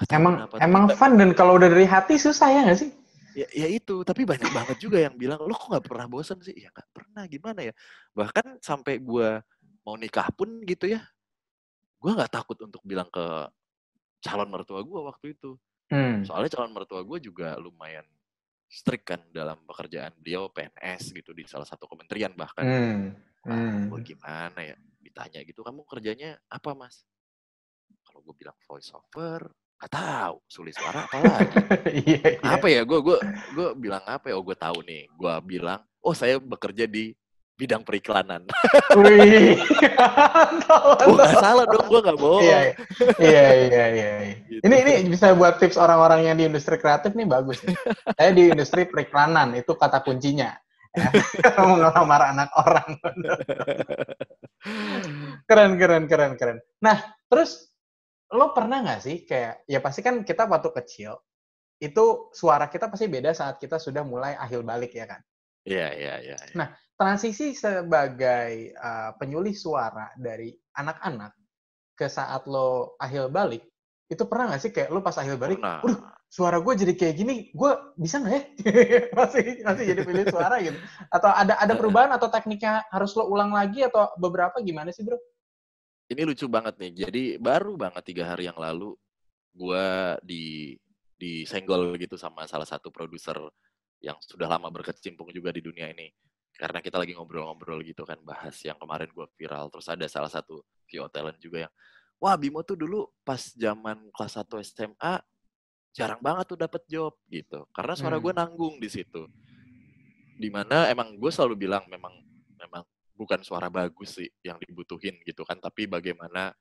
Emang 0.09 0.49
emang 0.57 0.89
fun 0.97 1.21
dan 1.21 1.37
kalau 1.37 1.61
udah 1.61 1.69
dari 1.69 1.85
hati 1.85 2.17
susah 2.17 2.49
ya 2.49 2.61
nggak 2.65 2.79
sih? 2.81 2.91
Ya, 3.37 3.47
ya 3.55 3.69
itu, 3.71 4.03
tapi 4.03 4.27
banyak 4.27 4.51
banget 4.51 4.77
juga 4.83 4.99
yang 4.99 5.15
bilang, 5.15 5.39
lo 5.45 5.55
kok 5.55 5.71
nggak 5.71 5.87
pernah 5.87 6.07
bosan 6.11 6.41
sih? 6.43 6.57
Ya 6.57 6.73
nggak 6.73 6.89
pernah, 6.91 7.23
gimana 7.31 7.61
ya? 7.63 7.75
Bahkan 8.17 8.59
sampai 8.59 8.99
gue 8.99 9.39
mau 9.87 9.95
nikah 9.95 10.27
pun 10.35 10.65
gitu 10.67 10.91
ya, 10.91 11.05
gue 12.01 12.11
nggak 12.11 12.33
takut 12.33 12.59
untuk 12.65 12.83
bilang 12.83 13.07
ke 13.13 13.47
calon 14.25 14.49
mertua 14.49 14.81
gue 14.83 15.01
waktu 15.05 15.27
itu. 15.37 15.55
Hmm. 15.93 16.27
Soalnya 16.27 16.51
calon 16.59 16.73
mertua 16.75 17.05
gue 17.07 17.19
juga 17.23 17.55
lumayan 17.61 18.05
strict 18.71 19.05
kan 19.15 19.21
dalam 19.35 19.59
pekerjaan 19.67 20.15
beliau 20.19 20.47
PNS 20.51 21.11
gitu 21.11 21.35
di 21.35 21.43
salah 21.47 21.67
satu 21.67 21.87
kementerian 21.87 22.33
bahkan. 22.35 22.65
Hmm. 22.65 23.05
Hmm. 23.41 23.89
gue 23.89 24.01
gimana 24.05 24.61
ya? 24.61 24.77
Ditanya 25.01 25.41
gitu, 25.47 25.65
kamu 25.65 25.87
kerjanya 25.89 26.37
apa 26.51 26.77
mas? 26.77 27.07
Kalau 28.05 28.21
gue 28.27 28.35
bilang 28.37 28.57
voice 28.69 28.93
over, 28.93 29.49
nggak 29.81 29.97
tahu 29.97 30.37
sulit 30.45 30.77
suara 30.77 31.09
apa 31.09 31.17
lagi. 31.25 31.57
iya, 32.05 32.21
iya. 32.37 32.53
Apa 32.53 32.69
ya? 32.69 32.85
Gue 32.85 33.01
gue 33.01 33.17
gue 33.57 33.69
bilang 33.81 34.05
apa 34.05 34.29
ya? 34.29 34.37
Oh 34.37 34.45
gue 34.45 34.53
tahu 34.53 34.85
nih. 34.85 35.09
Gue 35.17 35.33
bilang, 35.41 35.81
oh 36.05 36.13
saya 36.13 36.37
bekerja 36.37 36.85
di 36.85 37.17
bidang 37.57 37.81
periklanan. 37.81 38.45
Wih, 39.01 39.57
gue 41.09 41.17
gak 41.17 41.37
salah 41.41 41.65
dong, 41.65 41.89
gue 41.89 42.01
gak 42.01 42.21
bohong. 42.21 42.45
Iya, 42.45 42.61
iya, 43.21 43.47
iya, 43.57 43.85
iya. 43.93 44.13
Gitu. 44.49 44.65
Ini 44.65 44.77
ini 44.85 44.93
bisa 45.13 45.33
buat 45.33 45.57
tips 45.57 45.81
orang-orang 45.81 46.29
yang 46.29 46.37
di 46.37 46.45
industri 46.49 46.77
kreatif 46.77 47.17
nih 47.17 47.29
bagus. 47.29 47.61
Nih. 47.65 47.77
Saya 48.17 48.31
di 48.37 48.53
industri 48.53 48.85
periklanan 48.85 49.57
itu 49.57 49.73
kata 49.77 50.05
kuncinya. 50.05 50.57
Ya. 50.93 51.09
Mau 51.61 51.81
ngelamar 51.81 52.33
anak 52.37 52.49
orang. 52.53 52.91
keren, 55.49 55.81
keren, 55.81 56.05
keren, 56.05 56.33
keren. 56.37 56.59
Nah, 56.81 57.01
terus 57.29 57.70
lo 58.31 58.55
pernah 58.55 58.83
nggak 58.83 59.01
sih 59.03 59.17
kayak 59.27 59.67
ya 59.67 59.83
pasti 59.83 60.01
kan 60.07 60.23
kita 60.23 60.47
waktu 60.47 60.71
kecil 60.71 61.19
itu 61.81 62.29
suara 62.37 62.69
kita 62.69 62.93
pasti 62.93 63.09
beda 63.09 63.33
saat 63.33 63.57
kita 63.57 63.81
sudah 63.81 64.05
mulai 64.05 64.37
akhir 64.37 64.61
balik 64.63 64.93
ya 64.93 65.09
kan? 65.09 65.21
Iya, 65.65 65.89
iya, 65.97 66.15
iya. 66.21 66.37
Ya. 66.37 66.53
Nah, 66.57 66.69
transisi 66.97 67.57
sebagai 67.57 68.77
uh, 68.77 69.17
penyulih 69.17 69.57
suara 69.57 70.13
dari 70.21 70.53
anak-anak 70.77 71.33
ke 71.97 72.07
saat 72.09 72.45
lo 72.45 72.97
akhir 73.01 73.33
balik, 73.33 73.65
itu 74.13 74.23
pernah 74.29 74.53
nggak 74.53 74.61
sih 74.61 74.73
kayak 74.73 74.93
lo 74.93 75.01
pas 75.01 75.17
akhir 75.17 75.41
balik, 75.41 75.61
udah 75.61 76.21
suara 76.29 76.61
gue 76.61 76.75
jadi 76.77 76.95
kayak 76.97 77.15
gini, 77.17 77.35
gue 77.53 77.73
bisa 77.97 78.21
nggak 78.21 78.33
ya? 78.37 78.43
masih 79.19 79.45
masih 79.65 79.85
jadi 79.97 80.01
pilih 80.05 80.25
suara 80.29 80.57
gitu? 80.61 80.77
Atau 81.09 81.33
ada 81.33 81.57
ada 81.57 81.75
perubahan 81.77 82.13
atau 82.13 82.29
tekniknya 82.29 82.85
harus 82.93 83.17
lo 83.17 83.29
ulang 83.29 83.57
lagi 83.57 83.85
atau 83.85 84.13
beberapa 84.21 84.61
gimana 84.61 84.93
sih 84.93 85.05
bro? 85.05 85.17
Ini 86.11 86.27
lucu 86.27 86.51
banget 86.51 86.75
nih. 86.83 87.07
Jadi 87.07 87.23
baru 87.39 87.79
banget 87.79 88.03
tiga 88.03 88.35
hari 88.35 88.51
yang 88.51 88.59
lalu, 88.59 88.99
gue 89.55 89.87
di 90.27 90.75
disenggol 91.21 91.95
gitu 92.01 92.17
sama 92.17 92.49
salah 92.49 92.67
satu 92.67 92.89
produser 92.89 93.37
yang 94.01 94.17
sudah 94.25 94.49
lama 94.49 94.73
berkecimpung 94.73 95.29
juga 95.31 95.53
di 95.53 95.61
dunia 95.61 95.93
ini 95.93 96.09
karena 96.57 96.81
kita 96.81 96.97
lagi 97.01 97.13
ngobrol-ngobrol 97.13 97.85
gitu 97.85 98.05
kan 98.05 98.17
bahas 98.25 98.57
yang 98.65 98.77
kemarin 98.81 99.09
gue 99.13 99.27
viral 99.37 99.69
terus 99.69 99.89
ada 99.89 100.05
salah 100.09 100.33
satu 100.33 100.65
VO 100.89 101.09
talent 101.13 101.37
juga 101.41 101.69
yang 101.69 101.73
wah 102.17 102.37
Bimo 102.41 102.65
tuh 102.65 102.77
dulu 102.77 103.09
pas 103.25 103.41
zaman 103.41 104.09
kelas 104.13 104.41
1 104.41 104.49
SMA 104.65 105.15
jarang 105.93 106.21
banget 106.21 106.57
tuh 106.57 106.59
dapet 106.61 106.83
job 106.89 107.17
gitu 107.29 107.65
karena 107.73 107.97
suara 107.97 108.17
hmm. 108.17 108.25
gue 108.25 108.33
nanggung 108.37 108.75
di 108.81 108.89
situ 108.89 109.25
di 110.41 110.49
mana 110.49 110.89
emang 110.89 111.17
gue 111.17 111.31
selalu 111.33 111.69
bilang 111.69 111.85
memang 111.89 112.13
memang 112.13 112.30
bukan 113.21 113.45
suara 113.45 113.69
bagus 113.69 114.17
sih 114.17 114.29
yang 114.41 114.57
dibutuhin 114.57 115.21
gitu 115.29 115.45
kan 115.45 115.61
tapi 115.61 115.85
bagaimana 115.85 116.57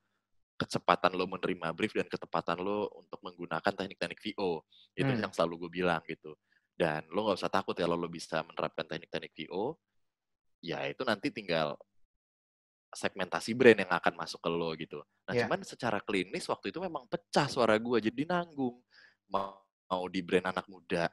kecepatan 0.60 1.16
lo 1.16 1.24
menerima 1.24 1.72
brief 1.72 1.96
dan 1.96 2.12
ketepatan 2.12 2.60
lo 2.60 2.92
untuk 3.00 3.24
menggunakan 3.24 3.72
teknik-teknik 3.72 4.20
VO 4.20 4.68
itu 4.92 5.08
hmm. 5.08 5.24
yang 5.24 5.32
selalu 5.32 5.64
gue 5.64 5.80
bilang 5.80 6.04
gitu 6.04 6.36
dan 6.76 7.08
lo 7.16 7.32
nggak 7.32 7.40
usah 7.40 7.48
takut 7.48 7.72
ya 7.80 7.88
lo 7.88 7.96
bisa 8.12 8.44
menerapkan 8.44 8.84
teknik-teknik 8.84 9.32
VO 9.32 9.80
ya 10.60 10.84
itu 10.84 11.08
nanti 11.08 11.32
tinggal 11.32 11.80
segmentasi 12.92 13.56
brand 13.56 13.80
yang 13.86 13.92
akan 13.94 14.14
masuk 14.18 14.42
ke 14.42 14.50
lo 14.50 14.74
gitu. 14.74 15.00
Nah, 15.30 15.34
yeah. 15.38 15.46
cuman 15.46 15.62
secara 15.62 16.02
klinis 16.02 16.50
waktu 16.50 16.74
itu 16.74 16.82
memang 16.82 17.06
pecah 17.06 17.46
suara 17.46 17.78
gue 17.78 17.98
jadi 18.02 18.26
nanggung. 18.26 18.82
Mau, 19.30 19.62
mau 19.62 20.04
di 20.10 20.26
brand 20.26 20.50
anak 20.50 20.66
muda 20.66 21.06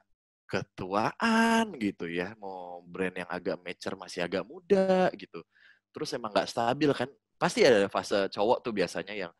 ketuaan 0.47 1.75
gitu 1.75 2.07
ya, 2.07 2.33
mau 2.39 2.79
brand 2.87 3.13
yang 3.13 3.29
agak 3.29 3.59
mature 3.59 3.99
masih 3.99 4.23
agak 4.23 4.47
muda 4.47 5.11
gitu. 5.19 5.43
Terus 5.91 6.09
emang 6.15 6.31
nggak 6.31 6.49
stabil 6.49 6.91
kan. 6.95 7.11
Pasti 7.37 7.61
ada 7.61 7.85
fase 7.91 8.31
cowok 8.33 8.65
tuh 8.65 8.73
biasanya 8.73 9.13
yang 9.13 9.33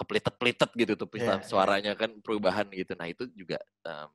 keplitet-plitet 0.00 0.70
gitu 0.76 0.92
tuh 0.96 1.08
yeah, 1.16 1.40
iya. 1.40 1.44
suaranya 1.44 1.92
yeah. 1.92 2.00
kan 2.00 2.10
perubahan 2.24 2.66
gitu. 2.72 2.96
Nah, 2.96 3.08
itu 3.08 3.28
juga 3.36 3.60
um, 3.84 4.08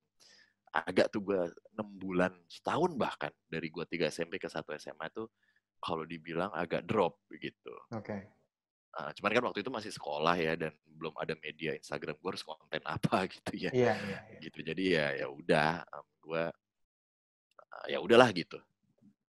agak 0.73 1.13
tuh 1.13 1.21
gue 1.21 1.41
enam 1.77 1.87
bulan 1.95 2.33
setahun 2.49 2.91
bahkan 2.97 3.31
dari 3.45 3.69
gue 3.69 3.85
tiga 3.85 4.09
SMP 4.09 4.41
ke 4.41 4.49
satu 4.49 4.73
SMA 4.75 5.07
tuh 5.13 5.29
kalau 5.77 6.03
dibilang 6.03 6.49
agak 6.51 6.83
drop 6.83 7.21
begitu. 7.29 7.71
Oke. 7.93 8.01
Okay. 8.01 8.21
Uh, 8.95 9.11
cuman 9.19 9.31
kan 9.35 9.43
waktu 9.51 9.59
itu 9.59 9.71
masih 9.71 9.91
sekolah 9.91 10.35
ya 10.39 10.55
dan 10.55 10.71
belum 10.87 11.11
ada 11.19 11.35
media 11.43 11.75
Instagram 11.75 12.15
gue 12.15 12.29
harus 12.31 12.43
konten 12.47 12.81
apa 12.81 13.17
gitu 13.33 13.53
ya. 13.53 13.71
Iya 13.71 13.93
iya. 13.93 14.19
iya. 14.25 14.39
Gitu 14.41 14.59
jadi 14.65 14.83
ya 14.83 15.07
ya 15.21 15.27
udah 15.29 15.85
um, 15.93 16.05
gue 16.25 16.43
uh, 17.61 17.85
ya 17.85 18.01
udahlah 18.01 18.33
gitu. 18.33 18.57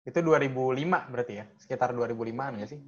Itu 0.02 0.18
2005 0.26 1.12
berarti 1.14 1.32
ya 1.38 1.46
sekitar 1.56 1.94
2005an 1.94 2.52
ya 2.58 2.66
sih? 2.66 2.80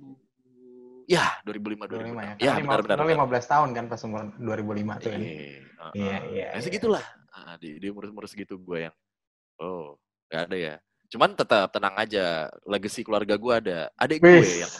Ya, 1.07 1.27
2005 1.47 1.87
2005 1.87 2.19
ya. 2.19 2.35
Ya, 2.39 2.53
benar 2.59 2.83
benar. 2.83 3.07
15 3.07 3.53
tahun 3.53 3.69
kan 3.75 3.85
pas 3.87 4.01
umur 4.03 4.35
2005 4.39 5.03
tuh 5.03 5.11
kan. 5.11 5.21
Iya, 5.23 5.59
iya, 5.95 6.19
iya. 6.31 6.47
Ya 6.55 6.61
segitulah 6.63 7.05
nah, 7.33 7.57
di, 7.57 7.81
di 7.81 7.87
umur-umur 7.89 8.29
segitu 8.29 8.61
gue 8.61 8.89
yang 8.89 8.97
oh 9.61 9.97
nggak 10.29 10.43
ada 10.49 10.57
ya 10.57 10.75
cuman 11.13 11.37
tetap 11.37 11.69
tenang 11.69 11.93
aja 12.01 12.49
legacy 12.65 13.05
keluarga 13.05 13.37
gue 13.37 13.53
ada 13.53 13.79
adik 14.01 14.25
gue 14.25 14.41
yang 14.41 14.73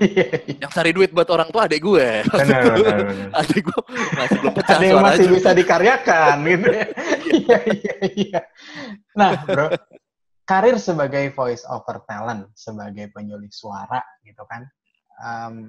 iya. 0.00 0.26
yang 0.64 0.70
cari 0.72 0.96
duit 0.96 1.12
buat 1.12 1.28
orang 1.28 1.52
tua 1.52 1.68
adik 1.68 1.84
gue 1.84 2.08
benar, 2.24 2.72
benar, 2.72 2.98
benar. 3.04 3.30
adik 3.44 3.62
gue 3.68 3.80
masih 4.16 4.36
belum 4.40 4.54
pecah 4.56 4.80
yang 4.80 5.04
masih 5.04 5.26
aja. 5.28 5.34
bisa 5.36 5.50
dikaryakan 5.52 6.36
gitu 6.48 6.68
ya 6.72 6.86
iya 7.44 7.58
iya 7.68 7.94
iya 8.16 8.40
nah 9.12 9.44
bro 9.44 9.68
karir 10.48 10.80
sebagai 10.80 11.36
voice 11.36 11.68
over 11.68 12.00
talent 12.08 12.48
sebagai 12.56 13.12
penyulik 13.12 13.52
suara 13.52 14.00
gitu 14.24 14.48
kan 14.48 14.64
um, 15.20 15.68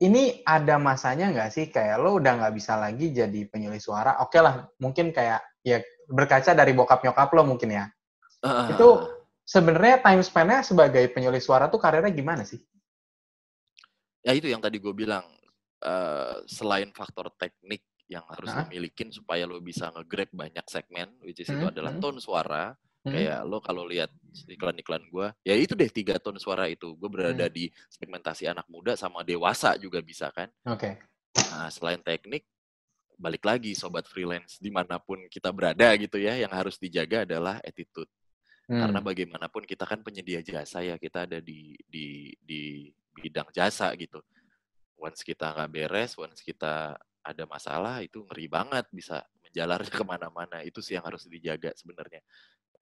ini 0.00 0.42
ada 0.42 0.80
masanya 0.82 1.30
nggak 1.30 1.50
sih 1.52 1.66
kayak 1.70 2.00
lo 2.00 2.18
udah 2.18 2.42
nggak 2.42 2.54
bisa 2.58 2.74
lagi 2.74 3.14
jadi 3.14 3.46
penyulis 3.46 3.86
suara? 3.86 4.18
Oke 4.18 4.34
okay 4.34 4.40
lah, 4.42 4.66
mungkin 4.82 5.14
kayak 5.14 5.38
ya 5.62 5.78
berkaca 6.10 6.58
dari 6.58 6.74
bokap 6.74 7.06
nyokap 7.06 7.30
lo 7.30 7.46
mungkin 7.46 7.70
ya. 7.70 7.86
Uh. 8.42 8.68
Itu 8.74 8.88
sebenarnya 9.46 10.02
time 10.02 10.22
span-nya 10.22 10.60
sebagai 10.66 11.06
penyulis 11.14 11.46
suara 11.46 11.70
tuh 11.70 11.78
karirnya 11.78 12.12
gimana 12.12 12.42
sih? 12.42 12.60
Ya 14.22 14.34
itu 14.34 14.50
yang 14.50 14.62
tadi 14.62 14.78
gue 14.78 14.94
bilang. 14.94 15.24
Uh, 15.82 16.46
selain 16.46 16.94
faktor 16.94 17.26
teknik 17.34 17.82
yang 18.06 18.22
harus 18.30 18.54
uh. 18.54 18.62
dimilikin 18.62 19.10
supaya 19.10 19.50
lo 19.50 19.58
bisa 19.58 19.90
nge-grab 19.90 20.30
banyak 20.30 20.62
segmen, 20.70 21.10
which 21.26 21.42
is 21.42 21.50
hmm. 21.50 21.58
itu 21.58 21.66
adalah 21.74 21.90
hmm. 21.90 21.98
tone 21.98 22.22
suara, 22.22 22.70
Hmm. 23.02 23.18
Kayak 23.18 23.40
lo 23.50 23.58
kalau 23.58 23.82
lihat 23.82 24.14
iklan-iklan 24.46 25.02
gue, 25.10 25.26
ya 25.42 25.58
itu 25.58 25.74
deh 25.74 25.90
tiga 25.90 26.22
ton 26.22 26.38
suara 26.38 26.70
itu. 26.70 26.94
Gue 26.94 27.10
berada 27.10 27.50
hmm. 27.50 27.54
di 27.54 27.66
segmentasi 27.90 28.46
anak 28.46 28.70
muda 28.70 28.94
sama 28.94 29.26
dewasa 29.26 29.74
juga 29.74 29.98
bisa 29.98 30.30
kan. 30.30 30.46
Oke. 30.70 31.02
Okay. 31.34 31.50
Nah, 31.50 31.66
selain 31.66 31.98
teknik, 31.98 32.46
balik 33.18 33.42
lagi 33.42 33.74
sobat 33.74 34.06
freelance 34.06 34.62
di 34.62 34.70
mana 34.70 35.02
pun 35.02 35.18
kita 35.26 35.50
berada 35.50 35.90
gitu 35.98 36.14
ya, 36.22 36.38
yang 36.38 36.52
harus 36.54 36.78
dijaga 36.78 37.26
adalah 37.26 37.58
attitude. 37.66 38.08
Hmm. 38.70 38.78
Karena 38.78 39.00
bagaimanapun 39.02 39.62
kita 39.66 39.84
kan 39.84 40.00
penyedia 40.06 40.40
jasa 40.40 40.82
ya, 40.82 40.94
kita 40.96 41.26
ada 41.26 41.38
di 41.42 41.74
di 41.82 42.30
di 42.38 42.86
bidang 43.12 43.50
jasa 43.50 43.90
gitu. 43.98 44.22
Once 44.98 45.26
kita 45.26 45.50
nggak 45.50 45.70
beres, 45.70 46.14
once 46.14 46.40
kita 46.42 46.94
ada 47.22 47.44
masalah 47.46 48.02
itu 48.02 48.22
ngeri 48.26 48.46
banget 48.50 48.86
bisa 48.90 49.22
menjalar 49.42 49.82
ke 49.90 50.02
mana-mana. 50.06 50.62
Itu 50.62 50.78
sih 50.78 50.94
yang 50.94 51.06
harus 51.06 51.26
dijaga 51.26 51.74
sebenarnya 51.74 52.22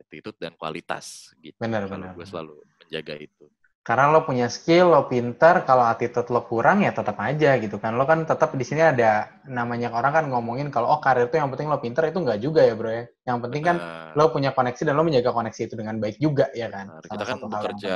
attitude 0.01 0.37
dan 0.41 0.57
kualitas 0.57 1.37
gitu. 1.41 1.57
Benar, 1.61 1.85
benar. 1.89 2.17
Gue 2.17 2.25
selalu 2.25 2.65
menjaga 2.85 3.15
itu. 3.21 3.47
Karena 3.91 4.07
lo 4.15 4.23
punya 4.23 4.47
skill, 4.47 4.95
lo 4.95 5.11
pinter, 5.11 5.67
kalau 5.67 5.83
attitude 5.83 6.31
lo 6.31 6.47
kurang 6.47 6.87
ya 6.87 6.95
tetap 6.95 7.19
aja 7.19 7.59
gitu 7.59 7.83
kan. 7.83 7.99
Lo 7.99 8.07
kan 8.07 8.23
tetap 8.23 8.55
di 8.55 8.63
sini 8.63 8.87
ada 8.87 9.27
namanya 9.51 9.91
orang 9.91 10.15
kan 10.15 10.25
ngomongin 10.31 10.71
kalau 10.71 10.95
oh 10.95 11.03
karir 11.03 11.27
itu 11.27 11.43
yang 11.43 11.51
penting 11.51 11.67
lo 11.67 11.83
pinter 11.83 12.07
itu 12.07 12.23
enggak 12.23 12.39
juga 12.39 12.63
ya 12.63 12.79
bro 12.79 12.87
ya. 12.87 13.11
Yang 13.27 13.39
penting 13.51 13.63
kan 13.67 13.77
uh, 13.83 14.15
lo 14.15 14.31
punya 14.31 14.55
koneksi 14.55 14.83
dan 14.87 14.95
lo 14.95 15.03
menjaga 15.03 15.35
koneksi 15.35 15.63
itu 15.67 15.75
dengan 15.75 15.99
baik 15.99 16.23
juga 16.23 16.47
ya 16.55 16.71
kan. 16.71 17.03
Kita 17.03 17.25
kan 17.27 17.39
bekerja 17.43 17.95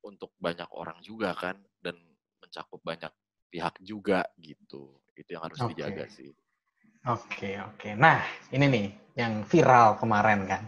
untuk 0.00 0.32
banyak 0.40 0.68
orang 0.72 0.96
juga 1.04 1.36
kan 1.36 1.60
dan 1.84 2.00
mencakup 2.40 2.80
banyak 2.80 3.12
pihak 3.52 3.76
juga 3.84 4.24
gitu. 4.40 4.96
Itu 5.12 5.36
yang 5.36 5.44
harus 5.44 5.60
okay. 5.60 5.76
dijaga 5.76 6.08
sih. 6.08 6.32
Oke, 7.06 7.54
oke. 7.62 7.94
Nah, 7.94 8.24
ini 8.50 8.66
nih 8.66 8.86
yang 9.18 9.42
viral 9.46 9.98
kemarin 9.98 10.46
kan. 10.46 10.62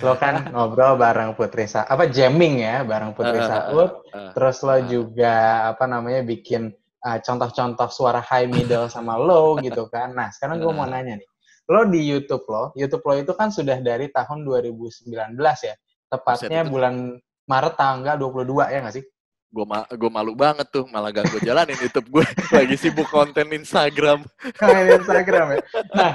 Lo 0.00 0.16
kan 0.16 0.40
ngobrol 0.54 0.96
bareng 0.96 1.36
Putri 1.36 1.68
Sa 1.68 1.84
apa 1.84 2.08
jamming 2.08 2.64
ya 2.64 2.82
bareng 2.82 3.12
Putri 3.12 3.38
uh, 3.38 3.46
Saud, 3.46 3.90
uh, 3.90 3.90
uh, 4.16 4.30
terus 4.32 4.62
lo 4.64 4.76
juga 4.88 5.68
apa 5.70 5.84
namanya 5.84 6.24
bikin 6.24 6.72
contoh-contoh 7.06 7.86
uh, 7.86 7.92
suara 7.92 8.18
high 8.18 8.50
middle 8.50 8.90
sama 8.90 9.14
low 9.20 9.54
gitu 9.66 9.86
kan. 9.92 10.16
Nah, 10.16 10.32
sekarang 10.32 10.58
gue 10.58 10.72
mau 10.72 10.88
nanya 10.88 11.20
nih. 11.20 11.28
Lo 11.66 11.82
di 11.86 12.02
YouTube 12.02 12.46
lo, 12.46 12.70
YouTube 12.78 13.02
lo 13.02 13.14
itu 13.18 13.32
kan 13.34 13.50
sudah 13.50 13.78
dari 13.82 14.10
tahun 14.10 14.46
2019 14.46 15.10
ya. 15.38 15.74
Tepatnya 16.06 16.62
bulan 16.62 17.18
Maret 17.46 17.74
tanggal 17.74 18.14
22 18.18 18.74
ya 18.74 18.78
nggak 18.82 18.94
sih? 18.94 19.04
Gue 19.46 19.64
ma 19.64 19.86
gue 19.88 20.10
malu 20.10 20.34
banget 20.34 20.66
tuh 20.68 20.84
malah 20.90 21.14
gak 21.14 21.30
gue 21.30 21.40
jalanin 21.46 21.78
YouTube 21.78 22.10
gue 22.10 22.26
lagi 22.58 22.76
sibuk 22.76 23.08
konten 23.08 23.48
Instagram. 23.54 24.26
Konten 24.58 24.86
Instagram 25.00 25.46
ya. 25.56 25.60
Nah 25.94 26.12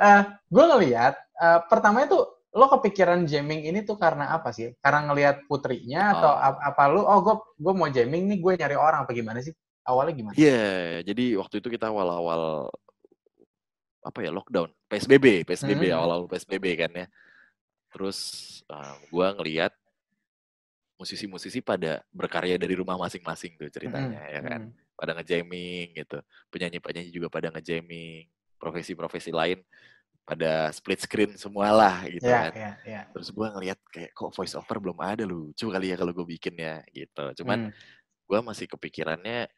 uh, 0.00 0.04
eh, 0.04 0.22
gue 0.48 0.64
ngelihat 0.64 1.14
uh, 1.36 1.60
pertama 1.68 2.08
itu 2.08 2.18
lo 2.50 2.66
kepikiran 2.66 3.22
jamming 3.30 3.62
ini 3.70 3.86
tuh 3.86 3.94
karena 3.94 4.34
apa 4.34 4.50
sih? 4.50 4.74
Karena 4.82 5.06
ngelihat 5.06 5.46
putrinya 5.46 6.18
atau 6.18 6.32
oh. 6.34 6.58
apa 6.58 6.82
lu 6.90 7.06
oh 7.06 7.18
gue 7.22 7.36
gue 7.60 7.72
mau 7.76 7.86
jamming 7.86 8.26
nih 8.26 8.38
gue 8.42 8.52
nyari 8.58 8.76
orang. 8.76 9.06
Apa 9.06 9.12
gimana 9.14 9.38
sih? 9.44 9.54
Awalnya 9.86 10.14
gimana? 10.16 10.34
Iya 10.34 10.50
yeah, 10.50 10.80
jadi 11.06 11.38
waktu 11.38 11.62
itu 11.62 11.68
kita 11.70 11.92
awal-awal 11.92 12.72
apa 14.00 14.18
ya 14.24 14.32
lockdown. 14.32 14.72
PSBB 14.90 15.46
PSBB 15.46 15.92
hmm. 15.92 15.96
awal-awal 15.96 16.26
PSBB 16.26 16.66
kan 16.74 16.90
ya. 16.90 17.06
Terus 17.94 18.18
uh, 18.66 18.82
eh, 18.82 18.96
gue 19.06 19.26
ngelihat 19.38 19.72
musisi-musisi 21.00 21.64
pada 21.64 22.04
berkarya 22.12 22.60
dari 22.60 22.76
rumah 22.76 23.00
masing-masing 23.00 23.56
tuh 23.56 23.72
ceritanya 23.72 24.20
mm. 24.20 24.34
ya 24.36 24.40
kan. 24.44 24.60
Pada 24.92 25.16
ngejamming 25.16 25.96
gitu. 25.96 26.20
Penyanyi-penyanyi 26.52 27.08
juga 27.08 27.32
pada 27.32 27.48
ngejamming. 27.48 28.28
Profesi-profesi 28.60 29.32
lain 29.32 29.64
pada 30.30 30.70
split 30.70 31.00
screen 31.02 31.34
semualah 31.34 32.06
gitu 32.06 32.28
yeah, 32.28 32.42
kan. 32.46 32.52
Yeah, 32.54 32.74
yeah. 32.86 33.04
Terus 33.10 33.34
gue 33.34 33.46
ngeliat 33.50 33.78
kayak 33.90 34.14
kok 34.14 34.30
voice 34.30 34.54
over 34.54 34.76
belum 34.78 34.98
ada 35.02 35.24
lucu 35.26 35.66
kali 35.66 35.90
ya 35.90 35.96
kalau 35.98 36.12
gue 36.14 36.26
bikin 36.38 36.54
ya 36.54 36.84
gitu. 36.94 37.24
Cuman 37.42 37.72
mm. 37.72 38.28
gue 38.30 38.38
masih 38.44 38.70
kepikirannya 38.70 39.50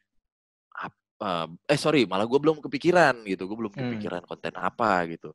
uh, 1.21 1.47
eh 1.69 1.77
sorry 1.77 2.09
malah 2.09 2.25
gue 2.25 2.39
belum 2.41 2.57
kepikiran 2.63 3.21
gitu. 3.27 3.45
Gue 3.45 3.57
belum 3.67 3.73
mm. 3.75 3.79
kepikiran 3.85 4.21
mm. 4.25 4.29
konten 4.33 4.53
apa 4.57 4.91
gitu. 5.13 5.29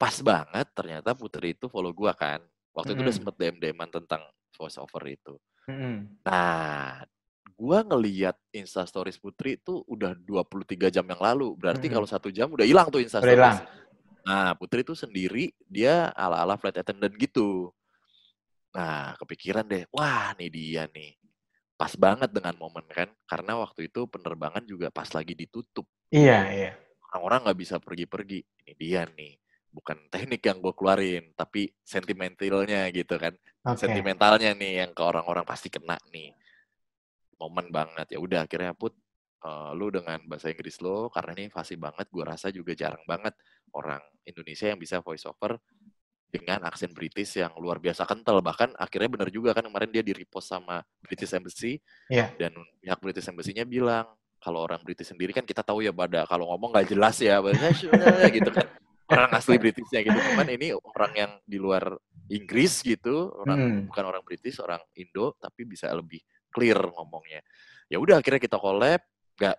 Pas 0.00 0.16
banget 0.24 0.66
ternyata 0.72 1.12
Putri 1.12 1.52
itu 1.52 1.68
follow 1.68 1.92
gue 1.92 2.12
kan. 2.16 2.40
Waktu 2.76 2.92
mm. 2.92 2.94
itu 2.94 3.02
udah 3.08 3.16
sempet 3.16 3.34
DM-DMan 3.40 3.88
tentang 3.88 4.22
voice 4.52 4.76
over 4.76 5.02
itu. 5.08 5.34
Mm-hmm. 5.64 5.96
Nah, 6.28 7.02
gua 7.56 7.78
ngeliat 7.80 8.36
Insta 8.52 8.84
Stories 8.84 9.16
Putri 9.16 9.56
itu 9.56 9.80
udah 9.88 10.12
23 10.12 10.92
jam 10.92 11.08
yang 11.08 11.20
lalu. 11.20 11.56
Berarti 11.56 11.88
mm-hmm. 11.88 11.96
kalau 11.96 12.08
satu 12.08 12.28
jam 12.28 12.52
udah 12.52 12.68
hilang 12.68 12.92
tuh 12.92 13.00
Insta 13.00 13.24
Stories. 13.24 13.64
Nah, 14.28 14.52
Putri 14.60 14.84
itu 14.84 14.92
sendiri 14.92 15.56
dia 15.64 16.12
ala-ala 16.12 16.60
flight 16.60 16.76
attendant 16.76 17.16
gitu. 17.16 17.72
Nah, 18.76 19.16
kepikiran 19.16 19.64
deh, 19.64 19.88
wah 19.88 20.36
nih 20.36 20.52
dia 20.52 20.84
nih. 20.92 21.16
Pas 21.80 21.92
banget 21.96 22.28
dengan 22.28 22.56
momen 22.60 22.84
kan, 22.88 23.08
karena 23.28 23.56
waktu 23.56 23.88
itu 23.88 24.04
penerbangan 24.08 24.64
juga 24.64 24.92
pas 24.92 25.08
lagi 25.12 25.32
ditutup. 25.32 25.88
Iya, 26.12 26.40
iya. 26.52 26.72
Orang-orang 27.08 27.48
nggak 27.48 27.58
bisa 27.60 27.76
pergi-pergi. 27.80 28.44
Ini 28.64 28.72
dia 28.76 29.08
nih 29.08 29.45
bukan 29.76 30.08
teknik 30.08 30.40
yang 30.40 30.64
gue 30.64 30.72
keluarin, 30.72 31.36
tapi 31.36 31.68
sentimentalnya 31.84 32.88
gitu 32.88 33.20
kan. 33.20 33.36
Okay. 33.60 33.84
Sentimentalnya 33.84 34.56
nih 34.56 34.80
yang 34.80 34.96
ke 34.96 35.02
orang-orang 35.04 35.44
pasti 35.44 35.68
kena 35.68 36.00
nih. 36.08 36.32
Momen 37.36 37.68
banget. 37.68 38.16
Ya 38.16 38.18
udah 38.18 38.48
akhirnya 38.48 38.72
put 38.72 38.96
uh, 39.44 39.76
lu 39.76 39.92
dengan 39.92 40.16
bahasa 40.24 40.48
Inggris 40.48 40.80
lo 40.80 41.12
karena 41.12 41.36
ini 41.36 41.52
fasih 41.52 41.76
banget, 41.76 42.08
gue 42.08 42.24
rasa 42.24 42.48
juga 42.48 42.72
jarang 42.72 43.04
banget 43.04 43.36
orang 43.76 44.00
Indonesia 44.24 44.72
yang 44.72 44.80
bisa 44.80 45.04
voice 45.04 45.28
over 45.28 45.60
dengan 46.26 46.64
aksen 46.66 46.90
British 46.90 47.38
yang 47.38 47.54
luar 47.56 47.78
biasa 47.78 48.02
kental 48.02 48.42
bahkan 48.42 48.74
akhirnya 48.76 49.08
benar 49.08 49.28
juga 49.30 49.54
kan 49.54 49.62
kemarin 49.62 49.88
dia 49.94 50.02
di 50.02 50.10
repost 50.10 50.50
sama 50.50 50.82
British 50.98 51.32
Embassy 51.32 51.78
yeah. 52.10 52.34
dan 52.34 52.52
pihak 52.82 52.98
British 52.98 53.30
Embassy-nya 53.30 53.62
bilang 53.62 54.10
kalau 54.42 54.66
orang 54.66 54.82
British 54.82 55.10
sendiri 55.10 55.32
kan 55.32 55.46
kita 55.46 55.62
tahu 55.64 55.86
ya 55.86 55.94
pada 55.94 56.26
kalau 56.28 56.50
ngomong 56.52 56.74
nggak 56.74 56.92
jelas 56.92 57.16
ya 57.22 57.40
bahasa 57.40 57.72
gitu 58.36 58.50
kan 58.52 58.66
orang 59.06 59.30
asli 59.38 59.56
Britishnya 59.58 60.00
gitu. 60.02 60.18
Cuman 60.18 60.48
ini 60.50 60.74
orang 60.74 61.12
yang 61.14 61.32
di 61.46 61.58
luar 61.62 61.94
Inggris 62.26 62.82
gitu 62.82 63.30
orang 63.46 63.58
hmm. 63.58 63.80
bukan 63.90 64.04
orang 64.10 64.22
British 64.26 64.58
orang 64.58 64.82
Indo 64.98 65.38
tapi 65.38 65.62
bisa 65.62 65.90
lebih 65.94 66.18
clear 66.50 66.78
ngomongnya. 66.78 67.42
Ya 67.86 68.02
udah 68.02 68.18
akhirnya 68.18 68.42
kita 68.42 68.58
collab 68.58 69.02
nggak 69.38 69.58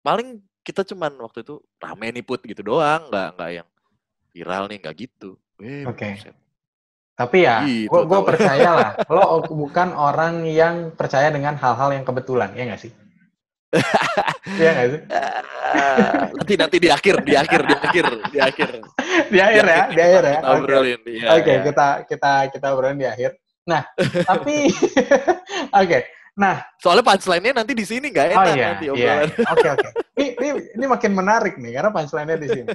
paling 0.00 0.40
kita 0.64 0.84
cuman 0.84 1.12
waktu 1.20 1.44
itu 1.44 1.60
rame 1.80 2.08
nih 2.12 2.24
put 2.24 2.40
gitu 2.44 2.64
doang 2.64 3.08
nggak 3.12 3.28
nggak 3.36 3.50
yang 3.52 3.68
viral 4.32 4.64
nih 4.68 4.78
nggak 4.80 4.96
gitu. 4.96 5.36
Oke. 5.58 5.90
okay. 5.90 6.30
tapi 7.18 7.42
ya 7.42 7.66
gitu, 7.66 7.90
gue 7.90 8.20
percaya 8.22 8.70
lah 8.78 8.90
lo 9.10 9.42
bukan 9.42 9.90
orang 9.90 10.46
yang 10.46 10.94
percaya 10.94 11.34
dengan 11.34 11.58
hal-hal 11.58 11.90
yang 11.90 12.06
kebetulan 12.06 12.54
ya 12.54 12.62
nggak 12.70 12.78
sih 12.78 12.94
Iya 14.56 14.70
nggak 14.72 14.88
sih? 14.88 15.00
nanti 16.38 16.54
nanti 16.56 16.76
di 16.80 16.88
akhir, 16.88 17.14
di 17.26 17.34
akhir, 17.36 17.60
di 17.68 17.74
akhir, 17.76 18.04
di 18.32 18.38
akhir. 18.40 18.68
di 19.32 19.38
akhir 19.42 19.64
ya, 19.66 19.82
di 19.92 20.00
akhir 20.00 20.22
ya. 20.24 20.36
Kita 20.40 20.48
obrolin. 20.56 20.98
Oke, 20.98 21.12
okay. 21.12 21.28
okay, 21.28 21.54
ya. 21.54 21.62
kita 21.66 21.86
kita 22.08 22.32
kita 22.54 22.66
obrolin 22.72 22.98
di 22.98 23.08
akhir. 23.08 23.30
Nah, 23.68 23.82
tapi 24.30 24.56
oke. 25.80 25.84
Okay. 25.84 26.02
Nah, 26.38 26.62
soalnya 26.78 27.02
punchline-nya 27.02 27.50
nanti 27.50 27.74
di 27.74 27.82
sini 27.82 28.14
nggak 28.14 28.26
enak 28.30 28.38
oh, 28.38 28.54
iya, 28.54 28.66
nanti 28.70 28.84
Iya. 28.94 29.14
Oke, 29.50 29.68
oke. 29.74 29.88
Ini, 30.14 30.26
ini 30.38 30.48
ini 30.78 30.84
makin 30.86 31.10
menarik 31.10 31.58
nih 31.58 31.74
karena 31.74 31.90
punchline-nya 31.90 32.38
di 32.38 32.48
sini. 32.48 32.70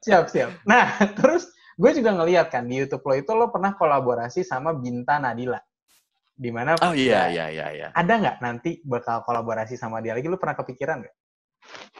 Siap, 0.00 0.32
siap. 0.32 0.64
Nah, 0.64 0.96
terus 1.12 1.52
gue 1.76 1.90
juga 1.92 2.16
ngeliat 2.16 2.48
kan 2.48 2.64
di 2.64 2.80
YouTube 2.80 3.04
lo 3.04 3.14
itu 3.20 3.32
lo 3.36 3.52
pernah 3.52 3.76
kolaborasi 3.76 4.40
sama 4.48 4.72
Binta 4.72 5.20
Nadila 5.20 5.60
di 6.40 6.48
mana 6.48 6.72
oh 6.80 6.96
iya 6.96 7.28
iya 7.28 7.52
iya 7.52 7.66
iya. 7.68 7.88
ada 7.92 8.16
nggak 8.16 8.36
nanti 8.40 8.80
bakal 8.80 9.20
kolaborasi 9.28 9.76
sama 9.76 10.00
dia 10.00 10.16
lagi? 10.16 10.24
Lu 10.24 10.40
pernah 10.40 10.56
kepikiran 10.56 11.04
nggak? 11.04 11.16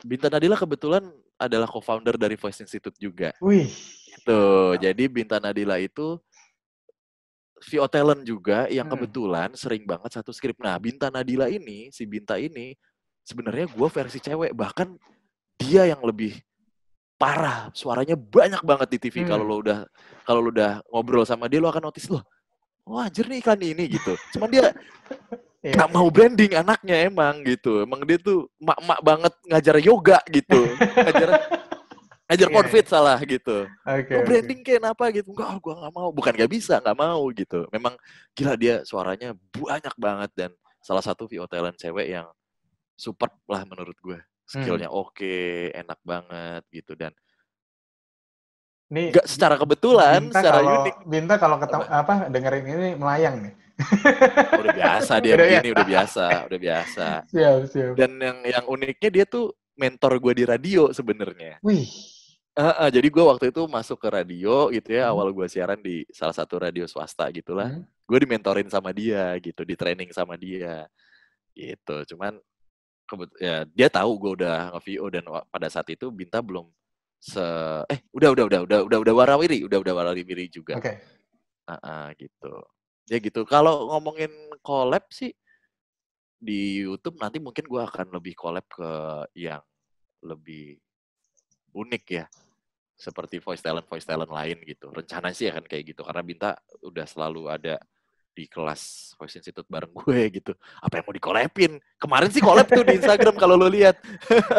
Binta 0.01 0.33
Nadila 0.33 0.57
kebetulan 0.57 1.05
adalah 1.37 1.69
co-founder 1.69 2.17
dari 2.17 2.41
Voice 2.41 2.65
Institute 2.65 2.97
juga. 2.97 3.37
Wih. 3.45 3.69
Itu 4.09 4.41
jadi 4.81 5.05
Binta 5.13 5.37
Nadila 5.37 5.77
itu 5.77 6.17
VO 7.61 7.85
talent 7.93 8.25
juga 8.25 8.65
yang 8.73 8.89
hmm. 8.89 8.95
kebetulan 8.97 9.49
sering 9.53 9.85
banget 9.85 10.17
satu 10.17 10.33
skrip. 10.33 10.57
Nah 10.57 10.81
Binta 10.81 11.13
Nadila 11.13 11.53
ini 11.53 11.93
si 11.93 12.09
Binta 12.09 12.41
ini 12.41 12.73
sebenarnya 13.21 13.69
gue 13.69 13.89
versi 13.93 14.25
cewek. 14.25 14.57
Bahkan 14.57 14.97
dia 15.61 15.85
yang 15.85 16.01
lebih 16.01 16.41
parah. 17.21 17.69
Suaranya 17.77 18.17
banyak 18.17 18.65
banget 18.65 18.89
di 18.97 18.99
TV 19.05 19.21
hmm. 19.21 19.29
kalau 19.29 19.45
lo 19.45 19.61
udah 19.61 19.85
kalau 20.25 20.41
lo 20.41 20.49
udah 20.49 20.81
ngobrol 20.89 21.29
sama 21.29 21.45
dia 21.45 21.61
lo 21.61 21.69
akan 21.69 21.93
notice 21.93 22.09
loh 22.09 22.25
wah 22.91 23.07
anjir 23.07 23.31
nih 23.31 23.39
iklan 23.39 23.63
ini 23.63 23.85
gitu. 23.87 24.19
Cuman 24.35 24.51
dia 24.51 24.67
yeah. 25.65 25.79
gak 25.79 25.91
mau 25.95 26.11
branding 26.11 26.59
anaknya 26.59 27.07
emang 27.07 27.47
gitu. 27.47 27.87
Emang 27.87 28.03
dia 28.03 28.19
tuh 28.19 28.51
mak-mak 28.59 29.01
banget 29.01 29.35
ngajar 29.47 29.77
yoga 29.79 30.19
gitu. 30.27 30.61
ngajar 30.77 31.29
ngajar 32.31 32.49
yeah, 32.51 32.57
konfit 32.59 32.85
yeah. 32.85 32.91
salah 32.91 33.19
gitu. 33.23 33.57
Okay, 33.87 34.15
oh, 34.19 34.25
branding 34.27 34.61
okay. 34.67 34.77
kayak 34.83 34.91
apa 34.91 35.05
gitu. 35.15 35.29
Enggak, 35.31 35.49
gue 35.63 35.75
gak 35.79 35.95
mau. 35.95 36.09
Bukan 36.11 36.33
gak 36.35 36.51
bisa, 36.51 36.75
gak 36.83 36.99
mau 36.99 37.23
gitu. 37.31 37.71
Memang 37.71 37.95
gila 38.35 38.55
dia 38.59 38.83
suaranya 38.83 39.31
banyak 39.55 39.95
banget 39.95 40.31
dan 40.35 40.51
salah 40.83 41.05
satu 41.05 41.31
VO 41.31 41.47
talent 41.47 41.79
cewek 41.79 42.11
yang 42.11 42.27
super 42.99 43.31
lah 43.47 43.63
menurut 43.63 43.95
gue. 44.03 44.19
Skillnya 44.51 44.91
hmm. 44.91 44.99
oke, 44.99 45.15
okay, 45.15 45.71
enak 45.79 46.01
banget 46.03 46.63
gitu 46.75 46.99
dan 46.99 47.15
ini 48.91 49.15
Gak 49.15 49.27
secara 49.31 49.55
kebetulan, 49.55 50.27
Binta 50.27 50.43
secara 50.43 50.59
kalau, 50.59 50.75
unik. 50.83 50.95
Binta 51.07 51.35
kalau 51.39 51.57
ketemu 51.63 51.85
apa? 51.87 51.95
apa 52.03 52.15
dengerin 52.27 52.65
ini 52.67 52.89
melayang 52.99 53.37
nih. 53.47 53.55
udah 54.61 54.75
biasa 54.77 55.13
dia 55.25 55.33
udah 55.39 55.47
begini, 55.47 55.69
udah 55.73 55.87
biasa, 55.87 56.27
udah 56.51 56.59
biasa. 56.61 57.07
Siap, 57.33 57.61
siap. 57.71 57.93
Dan 57.97 58.11
yang 58.21 58.39
yang 58.45 58.65
uniknya 58.69 59.11
dia 59.15 59.25
tuh 59.25 59.57
mentor 59.79 60.21
gue 60.21 60.33
di 60.43 60.45
radio 60.45 60.93
sebenarnya. 60.93 61.63
Wih. 61.65 61.89
Uh, 62.59 62.67
uh, 62.85 62.89
jadi 62.91 63.09
gue 63.09 63.25
waktu 63.25 63.55
itu 63.55 63.63
masuk 63.71 63.97
ke 63.97 64.09
radio 64.11 64.69
gitu 64.75 64.91
ya, 64.91 65.09
hmm. 65.09 65.13
awal 65.15 65.31
gue 65.33 65.47
siaran 65.47 65.81
di 65.81 66.05
salah 66.11 66.35
satu 66.35 66.61
radio 66.61 66.85
swasta 66.85 67.31
gitulah. 67.31 67.73
Hmm. 67.73 67.87
Gue 68.05 68.19
dimentorin 68.27 68.67
sama 68.69 68.91
dia 68.91 69.39
gitu, 69.39 69.63
di 69.63 69.79
training 69.79 70.11
sama 70.11 70.35
dia. 70.35 70.85
Gitu. 71.55 71.97
Cuman 72.11 72.37
ya 73.39 73.67
dia 73.71 73.89
tahu 73.89 74.11
gue 74.19 74.33
udah 74.43 74.77
nge-VO 74.77 75.07
dan 75.11 75.25
pada 75.51 75.67
saat 75.71 75.87
itu 75.91 76.11
Binta 76.11 76.39
belum 76.39 76.69
se 77.21 77.45
eh 77.93 78.01
udah 78.17 78.33
udah 78.33 78.45
udah 78.49 78.61
udah 78.65 78.79
udah 78.89 78.99
udah 79.05 79.15
warawiri 79.15 79.61
udah 79.69 79.79
udah 79.85 79.93
warawiri 79.93 80.49
juga. 80.49 80.81
Okay. 80.81 80.97
uh, 81.69 81.77
uh, 81.77 82.07
gitu. 82.17 82.53
Ya 83.13 83.21
gitu. 83.21 83.45
Kalau 83.45 83.93
ngomongin 83.93 84.33
collab 84.65 85.05
sih 85.13 85.37
di 86.41 86.81
YouTube 86.81 87.21
nanti 87.21 87.37
mungkin 87.37 87.69
gue 87.69 87.83
akan 87.85 88.17
lebih 88.17 88.33
collab 88.33 88.65
ke 88.65 88.91
yang 89.37 89.61
lebih 90.25 90.81
unik 91.77 92.05
ya. 92.09 92.25
Seperti 92.97 93.41
voice 93.41 93.61
talent 93.61 93.85
voice 93.85 94.09
talent 94.09 94.33
lain 94.33 94.57
gitu. 94.65 94.89
Rencana 94.89 95.37
sih 95.37 95.53
akan 95.53 95.69
kayak 95.69 95.93
gitu. 95.93 96.01
Karena 96.01 96.25
Binta 96.25 96.51
udah 96.81 97.05
selalu 97.05 97.53
ada 97.53 97.77
di 98.31 98.47
kelas 98.47 99.13
Voice 99.19 99.37
Institute 99.37 99.67
bareng 99.67 99.93
gue 99.93 100.21
gitu. 100.41 100.53
Apa 100.81 101.01
yang 101.01 101.05
mau 101.07 101.15
dikolepin? 101.15 101.73
Kemarin 102.01 102.31
sih 102.33 102.43
kolep 102.43 102.67
tuh 102.71 102.85
di 102.87 102.97
Instagram 102.97 103.35
kalau 103.37 103.59
lo 103.59 103.69
lihat. 103.69 103.99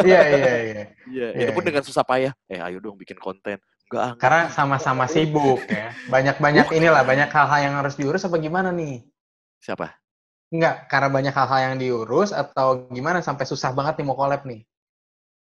Iya, 0.02 0.20
iya, 0.28 0.54
iya. 0.68 0.84
Iya, 1.08 1.26
itu 1.46 1.50
pun 1.54 1.62
iya. 1.64 1.68
dengan 1.72 1.82
susah 1.84 2.04
payah. 2.04 2.32
Eh, 2.50 2.58
ayo 2.58 2.78
dong 2.82 2.98
bikin 2.98 3.18
konten. 3.18 3.58
Enggak, 3.92 4.16
Karena 4.16 4.48
sama-sama 4.48 5.04
sibuk 5.04 5.60
ya. 5.68 5.92
Banyak-banyak 6.08 6.72
inilah, 6.72 7.04
banyak 7.04 7.28
hal-hal 7.28 7.60
yang 7.60 7.74
harus 7.76 7.94
diurus 7.94 8.24
apa 8.24 8.40
gimana 8.40 8.72
nih? 8.72 9.04
Siapa? 9.60 9.92
Enggak, 10.52 10.88
karena 10.88 11.08
banyak 11.12 11.34
hal-hal 11.34 11.60
yang 11.70 11.76
diurus 11.76 12.32
atau 12.32 12.88
gimana 12.88 13.20
sampai 13.20 13.44
susah 13.44 13.72
banget 13.76 14.00
nih 14.00 14.06
mau 14.08 14.16
collab 14.16 14.48
nih? 14.48 14.64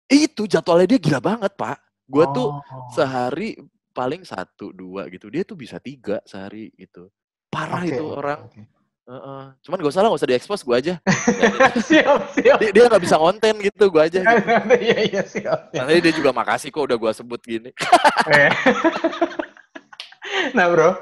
Itu 0.07 0.47
jadwalnya 0.47 0.95
dia 0.95 0.99
gila 0.99 1.19
banget, 1.19 1.51
Pak. 1.53 1.77
Gue 2.09 2.25
oh. 2.25 2.31
tuh 2.33 2.49
sehari 2.95 3.59
paling 3.93 4.23
satu 4.23 4.71
dua 4.71 5.11
gitu. 5.11 5.27
Dia 5.27 5.43
tuh 5.43 5.59
bisa 5.59 5.77
tiga 5.77 6.23
sehari 6.23 6.71
gitu. 6.79 7.11
Parah 7.49 7.81
okay, 7.81 7.97
itu 7.97 8.05
orang. 8.05 8.39
Okay. 8.49 8.65
Uh, 9.09 9.17
uh. 9.17 9.43
Cuman 9.65 9.81
gak 9.81 9.89
usah 9.89 10.01
lah, 10.05 10.09
gak 10.13 10.21
usah 10.21 10.29
diekspos 10.29 10.61
gue 10.61 10.75
aja. 10.77 10.93
siap, 11.89 12.29
siap. 12.37 12.57
Dia, 12.61 12.69
dia 12.69 12.83
gak 12.85 13.01
bisa 13.01 13.17
konten 13.17 13.53
gitu, 13.57 13.89
gue 13.89 14.01
aja. 14.05 14.21
Gitu. 14.21 14.45
Iya, 14.85 14.97
iya, 15.09 15.21
siap, 15.25 15.73
siap. 15.73 15.81
Nanti 15.81 15.97
dia 16.05 16.13
juga 16.13 16.29
makasih 16.29 16.69
kok 16.69 16.85
udah 16.85 16.97
gue 17.01 17.11
sebut 17.17 17.41
gini. 17.41 17.73
Iya. 18.29 18.53
nah 20.57 20.69
bro, 20.69 20.93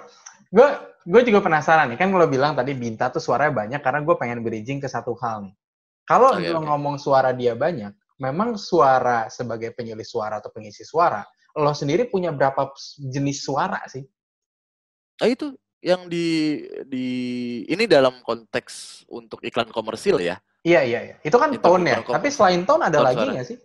gue 0.55 0.67
gue 1.03 1.21
juga 1.27 1.39
penasaran 1.43 1.91
nih, 1.91 1.99
kan 1.99 2.07
kalau 2.07 2.27
bilang 2.31 2.55
tadi 2.55 2.71
Binta 2.71 3.11
tuh 3.11 3.19
suaranya 3.19 3.67
banyak 3.67 3.81
karena 3.83 3.99
gue 4.03 4.15
pengen 4.15 4.39
bridging 4.39 4.79
ke 4.79 4.87
satu 4.87 5.11
hal 5.19 5.51
nih. 5.51 5.55
Kalau 6.07 6.31
okay, 6.31 6.47
lo 6.47 6.63
okay. 6.63 6.67
ngomong 6.71 6.95
suara 6.95 7.35
dia 7.35 7.59
banyak, 7.59 7.91
memang 8.23 8.55
suara 8.55 9.27
sebagai 9.27 9.75
penyulis 9.75 10.07
suara 10.07 10.39
atau 10.39 10.47
pengisi 10.55 10.87
suara, 10.87 11.27
lo 11.59 11.75
sendiri 11.75 12.07
punya 12.07 12.31
berapa 12.31 12.71
jenis 12.95 13.43
suara 13.43 13.83
sih? 13.91 14.07
Ah 15.19 15.27
itu 15.27 15.51
yang 15.81 16.09
di 16.09 16.61
di 16.89 17.07
ini 17.69 17.85
dalam 17.85 18.19
konteks 18.25 19.05
untuk 19.11 19.41
iklan 19.45 19.69
komersil 19.69 20.17
ya. 20.17 20.41
Iya 20.65 20.81
iya 20.83 20.99
iya. 21.13 21.15
Itu 21.21 21.37
kan 21.37 21.53
tone 21.61 21.85
ya. 21.85 22.01
Tapi 22.01 22.27
selain 22.33 22.65
tone 22.65 22.89
ada 22.89 22.99
tone 22.99 23.07
lagi 23.13 23.25
nggak 23.29 23.47
sih? 23.47 23.57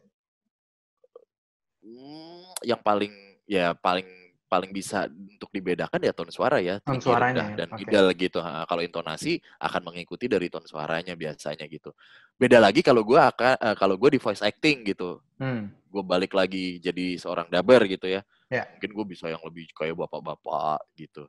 Hmm, 1.83 2.53
yang 2.63 2.81
paling 2.85 3.13
ya 3.49 3.75
paling 3.75 4.07
paling 4.53 4.69
bisa 4.69 5.09
untuk 5.09 5.49
dibedakan 5.49 5.97
ya 6.05 6.13
tone 6.13 6.29
suara 6.29 6.61
ya, 6.61 6.77
tone 6.85 7.01
suaranya 7.01 7.57
dan 7.57 7.73
okay. 7.73 7.89
idal 7.89 8.13
gitu. 8.13 8.45
kalau 8.69 8.85
intonasi 8.85 9.41
akan 9.57 9.89
mengikuti 9.89 10.29
dari 10.29 10.53
tone 10.53 10.69
suaranya 10.69 11.17
biasanya 11.17 11.65
gitu. 11.73 11.97
Beda 12.37 12.61
lagi 12.61 12.85
kalau 12.85 13.01
gue 13.01 13.17
akan 13.17 13.57
uh, 13.57 13.77
kalau 13.81 13.97
gue 13.97 14.13
di 14.13 14.21
voice 14.21 14.45
acting 14.45 14.85
gitu. 14.85 15.25
Hmm. 15.41 15.73
Gue 15.89 16.05
balik 16.05 16.37
lagi 16.37 16.77
jadi 16.85 17.17
seorang 17.17 17.49
dubber 17.49 17.89
gitu 17.89 18.05
ya. 18.05 18.21
Yeah. 18.53 18.69
Mungkin 18.77 18.91
gue 18.93 19.07
bisa 19.17 19.33
yang 19.33 19.41
lebih 19.41 19.73
kayak 19.73 19.97
bapak-bapak 19.97 20.85
gitu. 21.01 21.25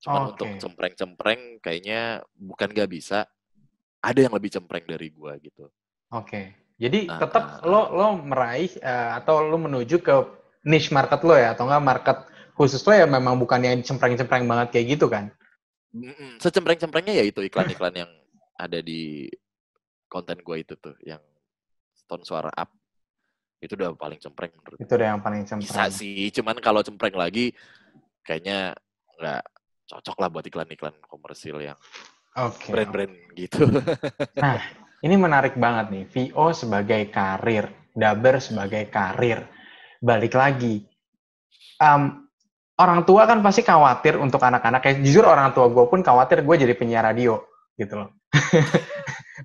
Cuma 0.00 0.28
okay. 0.28 0.30
untuk 0.32 0.48
cempreng-cempreng 0.60 1.60
kayaknya 1.60 2.22
bukan 2.36 2.68
gak 2.72 2.90
bisa. 2.90 3.26
Ada 4.00 4.28
yang 4.28 4.34
lebih 4.36 4.50
cempreng 4.52 4.84
dari 4.86 5.08
gua 5.10 5.34
gitu. 5.40 5.66
Oke. 6.12 6.28
Okay. 6.28 6.44
Jadi 6.76 7.08
nah, 7.08 7.18
tetap 7.18 7.64
nah, 7.64 7.64
lo 7.64 7.82
lo 7.96 8.06
meraih 8.20 8.68
uh, 8.84 9.16
atau 9.16 9.40
lo 9.40 9.56
menuju 9.56 9.96
ke 10.04 10.14
niche 10.68 10.92
market 10.92 11.24
lo 11.24 11.32
ya 11.32 11.56
atau 11.56 11.64
enggak 11.64 11.84
market 11.84 12.18
khusus 12.52 12.84
lo 12.84 12.92
ya 12.92 13.08
memang 13.08 13.40
bukan 13.40 13.64
yang 13.64 13.80
cempreng-cempreng 13.80 14.44
banget 14.44 14.68
kayak 14.76 14.86
gitu 14.94 15.08
kan? 15.08 15.32
Secempreng-cemprengnya 16.36 17.16
ya 17.16 17.24
itu 17.24 17.40
iklan-iklan 17.40 18.04
yang 18.04 18.10
ada 18.60 18.78
di 18.84 19.32
konten 20.12 20.36
gua 20.44 20.60
itu 20.60 20.76
tuh 20.76 20.94
yang 21.02 21.20
tone 22.06 22.22
suara 22.22 22.52
up 22.54 22.70
itu 23.58 23.72
udah 23.74 23.96
paling 23.96 24.20
cempreng 24.20 24.52
menurut 24.52 24.78
itu 24.78 24.92
udah 24.94 25.08
yang 25.16 25.20
paling 25.20 25.42
cempreng 25.42 25.64
bisa 25.66 25.88
sih 25.90 26.28
cuman 26.30 26.56
kalau 26.62 26.84
cempreng 26.84 27.16
lagi 27.16 27.56
kayaknya 28.22 28.76
nggak 29.16 29.42
cocok 29.86 30.16
lah 30.18 30.28
buat 30.28 30.44
iklan-iklan 30.44 30.94
komersil 31.06 31.62
yang 31.62 31.78
okay. 32.34 32.70
brand-brand 32.74 33.14
gitu. 33.38 33.70
Nah, 34.42 34.60
ini 35.00 35.14
menarik 35.16 35.54
banget 35.56 35.86
nih. 35.92 36.04
VO 36.10 36.52
sebagai 36.52 37.08
karir, 37.08 37.70
Daber 37.94 38.42
sebagai 38.42 38.90
karir. 38.92 39.46
Balik 40.02 40.36
lagi, 40.36 40.84
um, 41.80 42.26
orang 42.76 43.04
tua 43.08 43.24
kan 43.24 43.40
pasti 43.40 43.64
khawatir 43.64 44.20
untuk 44.20 44.40
anak-anak. 44.40 44.80
Kayak 44.84 44.98
jujur 45.04 45.24
orang 45.24 45.52
tua 45.56 45.72
gue 45.72 45.84
pun 45.88 46.00
khawatir 46.04 46.44
gue 46.44 46.56
jadi 46.56 46.74
penyiar 46.76 47.04
radio 47.04 47.40
gitu 47.76 47.96
loh. 48.04 48.15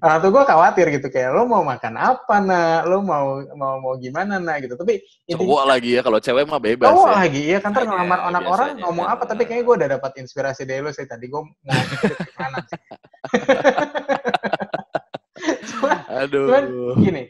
Orang 0.02 0.18
tua 0.24 0.32
gue 0.32 0.44
khawatir 0.48 0.86
gitu 0.98 1.08
kayak 1.14 1.36
lo 1.36 1.44
mau 1.46 1.62
makan 1.62 1.94
apa 2.00 2.36
nak? 2.42 2.88
Lo 2.88 3.04
mau 3.04 3.44
mau 3.54 3.78
mau 3.84 3.94
gimana 4.00 4.40
nak? 4.40 4.64
Gitu. 4.64 4.74
Tapi 4.80 5.04
cowok 5.30 5.64
lagi 5.68 6.00
ya 6.00 6.02
kalau 6.02 6.20
cewek 6.24 6.46
mah 6.48 6.62
bebas 6.62 6.90
cowok 6.90 7.10
ya. 7.10 7.16
lagi 7.20 7.42
ya 7.52 7.60
kan 7.60 7.72
ngelamar 7.76 8.20
anak 8.32 8.44
orang 8.48 8.70
ngomong 8.82 9.08
apa 9.10 9.24
tapi 9.28 9.44
kayaknya 9.46 9.66
gue 9.68 9.76
udah 9.78 9.90
dapat 10.00 10.12
inspirasi 10.22 10.64
dari 10.64 10.82
lo 10.82 10.92
sih. 10.94 11.06
Tadi 11.06 11.26
gue 11.28 11.42
mau 11.42 11.54
mana 12.40 12.60
sih. 12.66 12.80
Aduh. 16.22 16.46
cuman 16.46 16.66
gini 17.02 17.24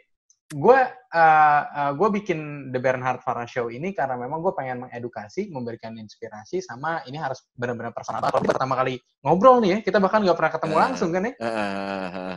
gue 0.52 0.80
uh, 1.16 1.62
uh, 1.64 1.92
gue 1.96 2.10
bikin 2.20 2.72
The 2.76 2.80
Bernhard 2.84 3.24
Farah 3.24 3.48
Show 3.48 3.72
ini 3.72 3.96
karena 3.96 4.20
memang 4.20 4.44
gue 4.44 4.52
pengen 4.52 4.84
mengedukasi, 4.84 5.48
memberikan 5.48 5.96
inspirasi 5.96 6.60
sama 6.60 7.00
ini 7.08 7.16
harus 7.16 7.48
benar-benar 7.56 7.96
personal. 7.96 8.20
Kalau 8.28 8.44
pertama 8.44 8.76
kali 8.76 9.00
ngobrol 9.24 9.64
nih 9.64 9.70
ya, 9.70 9.78
kita 9.80 10.04
bahkan 10.04 10.20
nggak 10.28 10.36
pernah 10.36 10.54
ketemu 10.54 10.76
langsung 10.76 11.10
kan 11.16 11.24
ya. 11.24 11.34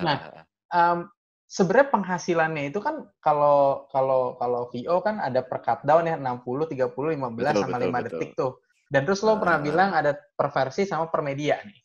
Nah, 0.06 0.16
um, 0.70 0.98
sebenarnya 1.50 1.88
penghasilannya 1.90 2.64
itu 2.70 2.78
kan 2.78 3.02
kalau 3.18 3.90
kalau 3.90 4.38
kalau 4.38 4.70
VO 4.70 5.02
kan 5.02 5.18
ada 5.18 5.42
per 5.42 5.58
cut 5.66 5.82
down 5.82 6.06
ya 6.06 6.14
60, 6.14 6.70
30, 6.70 6.94
15 6.94 7.34
betul, 7.34 7.62
sama 7.66 7.78
betul, 7.82 7.90
5 7.90 7.94
betul. 7.98 8.02
detik 8.06 8.30
tuh. 8.38 8.52
Dan 8.86 9.02
terus 9.02 9.20
lo 9.26 9.34
uh, 9.34 9.38
pernah 9.42 9.58
bilang 9.58 9.90
ada 9.90 10.14
per 10.14 10.54
versi 10.54 10.86
sama 10.86 11.10
per 11.10 11.18
media 11.26 11.58
nih. 11.66 11.78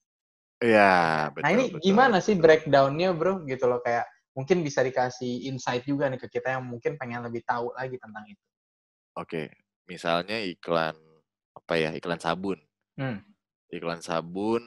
Iya, 0.59 0.93
betul. 1.33 1.41
Nah 1.41 1.49
ini 1.57 1.65
betul, 1.73 1.81
gimana 1.81 2.17
betul. 2.21 2.25
sih 2.29 2.35
breakdownnya 2.37 3.09
bro? 3.17 3.33
Gitu 3.49 3.65
loh 3.65 3.81
kayak 3.81 4.05
mungkin 4.33 4.61
bisa 4.61 4.85
dikasih 4.85 5.49
insight 5.49 5.83
juga 5.85 6.07
nih 6.07 6.21
ke 6.21 6.27
kita 6.29 6.57
yang 6.57 6.63
mungkin 6.65 6.95
pengen 6.95 7.25
lebih 7.25 7.41
tahu 7.43 7.73
lagi 7.73 7.97
tentang 7.97 8.25
itu. 8.29 8.45
Oke, 9.17 9.51
misalnya 9.89 10.39
iklan 10.39 10.95
apa 11.55 11.73
ya 11.75 11.89
iklan 11.91 12.21
sabun. 12.21 12.59
Hmm. 12.95 13.19
Iklan 13.69 13.99
sabun 13.99 14.61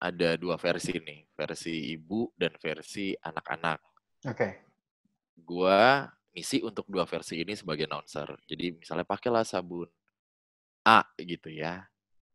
ada 0.00 0.34
dua 0.40 0.56
versi 0.56 0.96
nih, 0.96 1.28
versi 1.36 1.92
ibu 1.92 2.32
dan 2.38 2.54
versi 2.56 3.12
anak-anak. 3.18 3.78
Oke. 4.24 4.36
Okay. 4.36 4.52
Gua 5.40 6.06
misi 6.30 6.62
untuk 6.62 6.86
dua 6.86 7.04
versi 7.04 7.42
ini 7.42 7.52
sebagai 7.58 7.90
announcer. 7.90 8.38
Jadi 8.46 8.78
misalnya 8.78 9.06
pakailah 9.06 9.42
sabun 9.42 9.90
A 10.86 11.04
gitu 11.18 11.50
ya. 11.50 11.84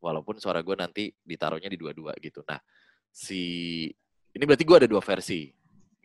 Walaupun 0.03 0.37
suara 0.37 0.61
gue 0.61 0.75
nanti 0.77 1.03
ditaruhnya 1.25 1.71
di 1.71 1.79
dua-dua 1.81 2.13
gitu. 2.21 2.45
Nah, 2.45 2.61
si 3.09 3.41
ini 4.35 4.43
berarti 4.43 4.67
gue 4.67 4.77
ada 4.85 4.89
dua 4.91 5.01
versi 5.01 5.49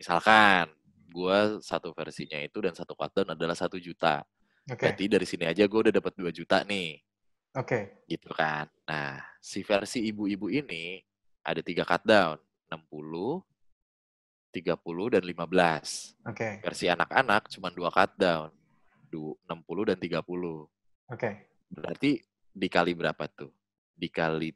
Misalkan 0.00 0.72
gue 1.12 1.60
satu 1.60 1.92
versinya 1.92 2.40
itu 2.40 2.56
dan 2.64 2.72
satu 2.72 2.96
countdown 2.96 3.36
adalah 3.36 3.52
satu 3.52 3.76
juta. 3.76 4.24
Okay. 4.64 4.88
Berarti 4.88 5.04
dari 5.12 5.26
sini 5.28 5.44
aja 5.44 5.68
gue 5.68 5.76
udah 5.76 5.92
dapat 5.92 6.16
dua 6.16 6.32
juta 6.32 6.64
nih. 6.64 6.96
Oke. 7.52 7.68
Okay. 8.08 8.16
Gitu 8.16 8.32
kan. 8.32 8.64
Nah, 8.88 9.20
si 9.44 9.60
versi 9.60 10.08
ibu-ibu 10.08 10.48
ini 10.48 11.04
ada 11.44 11.60
tiga 11.60 11.84
cut 11.84 12.00
down. 12.08 12.40
60, 12.72 13.44
30, 14.54 15.14
dan 15.18 15.22
15. 15.26 15.36
Oke. 15.36 16.32
Okay. 16.32 16.52
Versi 16.64 16.86
anak-anak 16.88 17.52
cuma 17.52 17.68
dua 17.68 17.92
cut 17.92 18.16
down. 18.16 18.48
60 19.12 19.44
dan 19.84 19.98
30. 20.00 20.16
Oke. 20.24 20.64
Okay. 21.12 21.34
Berarti 21.68 22.24
dikali 22.56 22.96
berapa 22.96 23.28
tuh? 23.28 23.52
Dikali 24.00 24.54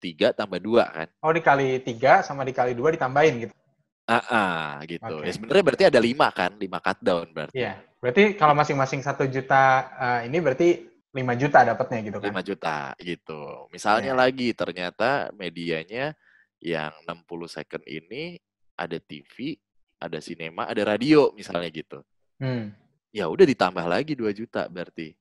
tiga 0.00 0.32
tambah 0.32 0.62
dua 0.62 0.88
kan? 0.88 1.08
Oh, 1.20 1.34
dikali 1.34 1.76
tiga 1.84 2.24
sama 2.24 2.46
dikali 2.46 2.72
dua 2.72 2.94
ditambahin 2.94 3.46
gitu? 3.46 3.54
Ah, 4.02 4.18
uh, 4.18 4.72
gitu. 4.90 5.14
Okay. 5.22 5.30
Ya 5.30 5.32
sebenarnya 5.32 5.64
berarti 5.64 5.84
ada 5.86 6.00
lima 6.02 6.28
kan, 6.34 6.50
lima 6.58 6.78
cut 6.82 6.98
down 6.98 7.26
berarti. 7.30 7.54
Iya. 7.54 7.78
Berarti 8.02 8.34
kalau 8.34 8.54
masing-masing 8.58 8.98
satu 8.98 9.30
juta 9.30 9.94
uh, 9.94 10.20
ini 10.26 10.42
berarti 10.42 10.90
lima 11.14 11.38
juta 11.38 11.62
dapatnya 11.62 12.00
gitu 12.10 12.18
kan? 12.18 12.28
Lima 12.34 12.42
juta 12.42 12.78
gitu. 12.98 13.70
Misalnya 13.70 14.12
yeah. 14.16 14.20
lagi 14.26 14.48
ternyata 14.56 15.30
medianya 15.38 16.16
yang 16.58 16.90
60 17.06 17.26
second 17.46 17.84
ini 17.86 18.42
ada 18.74 18.98
TV, 18.98 19.54
ada 20.02 20.18
sinema, 20.18 20.66
ada 20.66 20.82
radio 20.82 21.30
misalnya 21.36 21.70
gitu. 21.70 22.02
Hmm. 22.42 22.74
Ya 23.12 23.28
udah 23.28 23.44
ditambah 23.44 23.84
lagi 23.86 24.16
dua 24.16 24.32
juta 24.32 24.66
berarti 24.66 25.14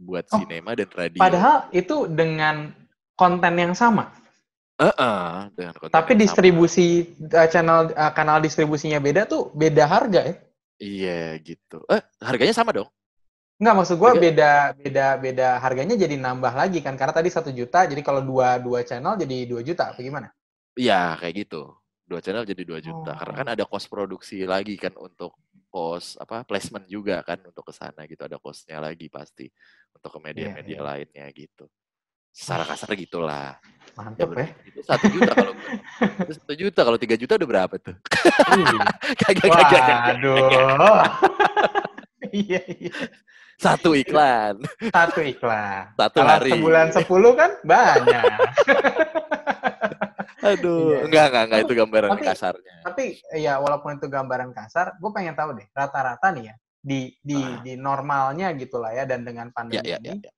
buat 0.00 0.26
oh, 0.32 0.42
sinema 0.42 0.74
dan 0.74 0.90
radio. 0.90 1.20
Padahal 1.20 1.70
itu 1.70 2.10
dengan 2.10 2.72
konten 3.14 3.54
yang 3.54 3.76
sama. 3.76 4.10
Uh 4.74 4.90
-uh, 4.90 5.30
dengan 5.54 5.74
konten 5.78 5.94
Tapi 5.94 6.18
distribusi 6.18 7.14
sama. 7.14 7.46
Eh, 7.46 7.48
channel 7.50 7.80
uh, 7.94 8.10
kanal 8.10 8.42
distribusinya 8.42 8.98
beda 8.98 9.22
tuh 9.30 9.54
beda 9.54 9.86
harga 9.86 10.20
ya? 10.26 10.34
Iya 10.82 11.20
gitu. 11.46 11.86
Eh 11.86 12.02
harganya 12.18 12.50
sama 12.50 12.74
dong? 12.74 12.90
Enggak 13.62 13.74
maksud 13.78 13.96
gue 14.02 14.10
beda 14.18 14.74
beda 14.74 15.06
beda 15.22 15.48
harganya 15.62 15.94
jadi 15.94 16.18
nambah 16.18 16.50
lagi 16.58 16.82
kan 16.82 16.98
karena 16.98 17.14
tadi 17.14 17.30
satu 17.30 17.54
juta 17.54 17.86
jadi 17.86 18.02
kalau 18.02 18.18
dua 18.18 18.58
dua 18.58 18.82
channel 18.82 19.14
jadi 19.14 19.46
dua 19.46 19.62
juta 19.62 19.94
apa 19.94 20.02
gimana? 20.02 20.34
Iya 20.74 21.14
kayak 21.22 21.46
gitu 21.46 21.70
dua 22.04 22.20
channel 22.20 22.44
jadi 22.44 22.62
dua 22.66 22.80
juta 22.84 23.12
oh. 23.14 23.16
karena 23.16 23.34
kan 23.34 23.48
ada 23.56 23.64
cost 23.64 23.88
produksi 23.88 24.44
lagi 24.44 24.76
kan 24.76 24.92
untuk 25.00 25.38
cost 25.72 26.20
apa 26.20 26.46
placement 26.46 26.86
juga 26.86 27.18
kan 27.26 27.40
untuk 27.42 27.66
ke 27.66 27.72
sana 27.74 28.06
gitu 28.06 28.22
ada 28.22 28.38
costnya 28.38 28.78
lagi 28.78 29.10
pasti 29.10 29.48
untuk 29.90 30.10
ke 30.14 30.18
media-media 30.22 30.66
yeah, 30.66 30.78
yeah. 30.78 30.84
lainnya 30.84 31.26
gitu. 31.34 31.66
Secara 32.34 32.66
kasar 32.66 32.90
gitulah 32.98 33.54
Mantep 33.94 34.30
ya. 34.34 34.46
Itu 34.66 34.80
satu 34.82 35.06
juta 35.06 35.32
kalau 35.38 35.54
itu 36.26 36.32
satu 36.34 36.54
juta 36.58 36.80
kalau 36.82 36.98
tiga 36.98 37.14
juta 37.14 37.32
udah 37.38 37.48
berapa 37.48 37.74
tuh? 37.78 37.94
Kagak 39.22 39.48
kagak. 39.50 39.86
Aduh. 40.18 40.36
Iya 42.34 42.66
iya. 42.66 42.90
Satu 43.60 43.94
iklan. 43.94 44.58
Satu 44.90 45.22
iklan. 45.22 45.92
Satu 45.94 46.18
kalau 46.18 46.34
hari. 46.34 46.50
sebulan 46.50 46.88
sepuluh 46.90 47.36
kan 47.38 47.54
banyak. 47.62 48.32
Aduh, 50.56 50.98
iya. 50.98 50.98
enggak 51.06 51.24
enggak 51.30 51.44
enggak 51.46 51.60
itu 51.62 51.74
gambaran 51.78 52.10
tapi, 52.16 52.24
kasarnya. 52.26 52.74
Tapi 52.82 53.04
ya 53.38 53.60
walaupun 53.62 54.02
itu 54.02 54.08
gambaran 54.10 54.50
kasar, 54.50 54.98
gue 54.98 55.10
pengen 55.14 55.36
tahu 55.38 55.54
deh 55.54 55.68
rata-rata 55.70 56.34
nih 56.34 56.50
ya 56.50 56.54
di 56.84 57.00
di 57.22 57.38
ah. 57.38 57.60
di 57.62 57.72
normalnya 57.78 58.50
gitulah 58.58 58.90
ya 58.90 59.06
dan 59.06 59.22
dengan 59.22 59.54
pandemi 59.54 59.84
ya, 59.84 59.96
ya, 59.96 59.98
ini. 60.02 60.08
Ya, 60.10 60.28
ya 60.28 60.32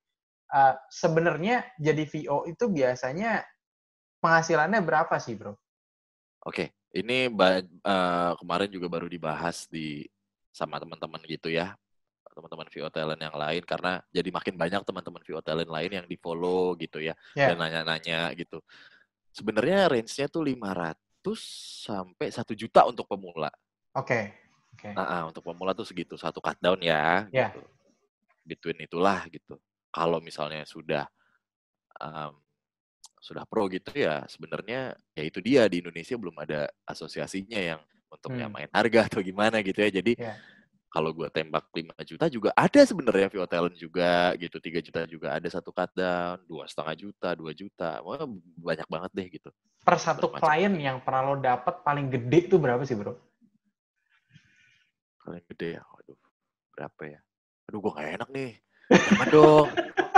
uh, 0.51 0.75
sebenarnya 0.87 1.67
jadi 1.79 2.03
VO 2.07 2.47
itu 2.47 2.65
biasanya 2.71 3.43
penghasilannya 4.23 4.79
berapa 4.83 5.15
sih, 5.19 5.35
bro? 5.35 5.53
Oke, 6.47 6.71
ini 6.95 7.27
uh, 7.27 8.33
kemarin 8.39 8.69
juga 8.71 8.87
baru 8.87 9.07
dibahas 9.11 9.67
di 9.67 10.07
sama 10.55 10.79
teman-teman 10.81 11.21
gitu 11.27 11.51
ya, 11.51 11.75
teman-teman 12.33 12.67
VO 12.71 12.89
talent 12.89 13.21
yang 13.21 13.35
lain 13.35 13.63
karena 13.65 13.99
jadi 14.09 14.29
makin 14.31 14.55
banyak 14.55 14.81
teman-teman 14.85 15.21
VO 15.25 15.41
talent 15.43 15.69
lain 15.69 15.91
yang 16.01 16.05
di 16.07 16.17
follow 16.17 16.73
gitu 16.79 17.01
ya 17.01 17.13
yeah. 17.33 17.53
dan 17.53 17.57
nanya-nanya 17.61 18.31
gitu. 18.37 18.63
Sebenarnya 19.33 19.91
range-nya 19.91 20.29
tuh 20.31 20.41
500 20.45 20.97
sampai 21.85 22.27
satu 22.33 22.57
juta 22.57 22.87
untuk 22.89 23.05
pemula. 23.05 23.51
Oke. 23.93 24.33
Okay. 24.77 24.93
Okay. 24.93 24.93
Nah, 24.93 25.25
untuk 25.25 25.41
pemula 25.41 25.73
tuh 25.73 25.89
segitu 25.89 26.13
satu 26.17 26.37
cut 26.37 26.57
down 26.61 26.77
ya. 26.81 27.25
Yeah. 27.33 27.53
Gitu. 27.53 27.61
Between 28.47 28.79
itulah 28.85 29.25
gitu 29.27 29.59
kalau 29.91 30.19
misalnya 30.19 30.63
sudah 30.67 31.07
um, 32.01 32.35
sudah 33.17 33.43
pro 33.49 33.65
gitu 33.67 33.91
ya 33.97 34.23
sebenarnya 34.29 34.93
ya 35.17 35.23
itu 35.25 35.41
dia 35.41 35.65
di 35.67 35.81
Indonesia 35.81 36.15
belum 36.15 36.37
ada 36.37 36.69
asosiasinya 36.85 37.59
yang 37.59 37.81
untuk 38.07 38.31
hmm. 38.33 38.47
main 38.47 38.69
harga 38.71 39.11
atau 39.11 39.19
gimana 39.19 39.59
gitu 39.59 39.83
ya. 39.83 39.89
Jadi 39.91 40.15
yeah. 40.15 40.37
kalau 40.87 41.11
gue 41.11 41.27
tembak 41.27 41.67
5 41.75 41.91
juta 42.07 42.25
juga 42.31 42.49
ada 42.55 42.81
sebenarnya 42.87 43.27
VO 43.27 43.47
talent 43.49 43.75
juga 43.75 44.31
gitu 44.39 44.57
3 44.57 44.85
juta 44.85 44.99
juga 45.05 45.27
ada 45.35 45.47
satu 45.51 45.75
cut 45.75 45.91
down 45.91 46.39
dua 46.47 46.63
setengah 46.65 46.95
juta 46.95 47.29
dua 47.35 47.51
juta 47.51 47.99
Wah, 48.01 48.23
banyak 48.63 48.87
banyak 48.87 49.11
deh 49.11 49.27
gitu. 49.27 49.49
Per 49.83 49.95
satu 49.99 50.31
klien 50.31 50.71
yang 50.79 51.03
pernah 51.03 51.31
lo 51.31 51.35
dapat 51.39 51.83
paling 51.83 52.07
gede 52.07 52.47
tuh 52.47 52.59
berapa 52.59 52.83
sih 52.87 52.95
bro? 52.95 53.15
Paling 55.27 55.43
gede 55.51 55.79
ya 55.79 55.83
waduh 55.83 56.19
berapa 56.75 57.01
ya? 57.03 57.19
Aduh 57.67 57.79
gue 57.83 57.91
gak 57.91 58.11
enak 58.23 58.29
nih 58.31 58.51
Jangan 58.87 59.27
dong. 59.31 59.67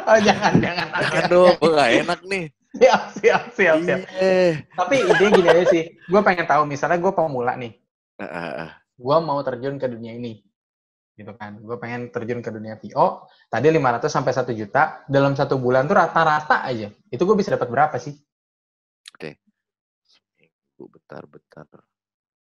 Oh, 0.10 0.20
jangan, 0.22 0.54
jangan. 0.58 0.88
Jangan 0.90 1.24
dong, 1.30 1.54
gue 1.58 1.72
gak 1.74 1.92
enak 2.06 2.20
nih. 2.26 2.46
Siap, 2.70 3.02
siap, 3.18 3.44
siap, 3.58 3.78
siap. 3.82 4.00
Yeah. 4.14 4.62
Tapi 4.78 4.96
ide 5.02 5.26
gini 5.34 5.50
aja 5.50 5.66
sih, 5.70 5.84
gue 5.98 6.22
pengen 6.22 6.46
tahu, 6.46 6.70
misalnya 6.70 7.02
gue 7.02 7.14
pemula 7.14 7.58
nih. 7.58 7.74
Uh, 8.22 8.26
uh, 8.26 8.50
uh. 8.66 8.72
Gue 8.94 9.18
mau 9.26 9.42
terjun 9.42 9.82
ke 9.82 9.90
dunia 9.90 10.14
ini. 10.14 10.46
Gitu 11.18 11.34
kan. 11.34 11.58
Gue 11.62 11.82
pengen 11.82 12.14
terjun 12.14 12.46
ke 12.46 12.50
dunia 12.54 12.78
VO, 12.78 13.26
tadi 13.50 13.68
500 13.74 14.06
sampai 14.06 14.34
1 14.38 14.54
juta, 14.54 15.02
dalam 15.10 15.34
satu 15.34 15.58
bulan 15.58 15.90
tuh 15.90 15.98
rata-rata 15.98 16.62
aja. 16.62 16.94
Itu 17.10 17.26
gue 17.26 17.36
bisa 17.38 17.58
dapat 17.58 17.70
berapa 17.74 17.98
sih? 17.98 18.14
Oke. 19.18 19.18
Okay. 19.18 19.34
Seminggu, 20.06 20.94
bentar, 20.94 21.26
bentar. 21.26 21.66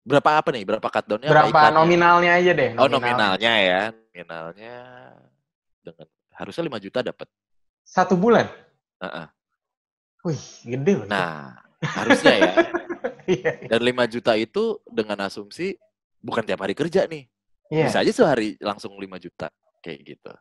Berapa 0.07 0.39
apa 0.39 0.49
nih? 0.55 0.63
Berapa 0.63 0.87
cut 0.87 1.05
down-nya? 1.07 1.27
Berapa 1.27 1.71
nominalnya 1.71 2.31
aja 2.35 2.51
deh. 2.55 2.69
Nominalnya. 2.75 2.83
Oh, 2.83 2.87
nominalnya 2.87 3.53
ya. 3.59 3.81
Nominalnya 3.91 4.75
dengan 5.83 6.07
harusnya 6.37 6.63
5 6.69 6.85
juta 6.85 6.99
dapat. 7.01 7.27
Satu 7.81 8.13
bulan? 8.13 8.45
Uh 9.01 9.05
-uh. 9.05 9.27
Wih, 10.29 10.43
gede 10.63 10.93
loh. 11.03 11.07
Nah, 11.09 11.57
harusnya 11.81 12.35
ya. 12.37 12.53
Iya, 13.27 13.59
iya. 13.59 13.67
Dan 13.67 13.83
5 13.83 14.07
juta 14.07 14.39
itu 14.39 14.79
dengan 14.87 15.27
asumsi 15.27 15.75
bukan 16.23 16.47
tiap 16.47 16.63
hari 16.63 16.71
kerja 16.71 17.03
nih. 17.11 17.27
Yeah. 17.67 17.91
Bisa 17.91 17.99
aja 17.99 18.15
sehari 18.15 18.55
langsung 18.63 18.95
5 18.95 19.03
juta 19.19 19.51
kayak 19.83 19.99
gitu. 20.15 20.31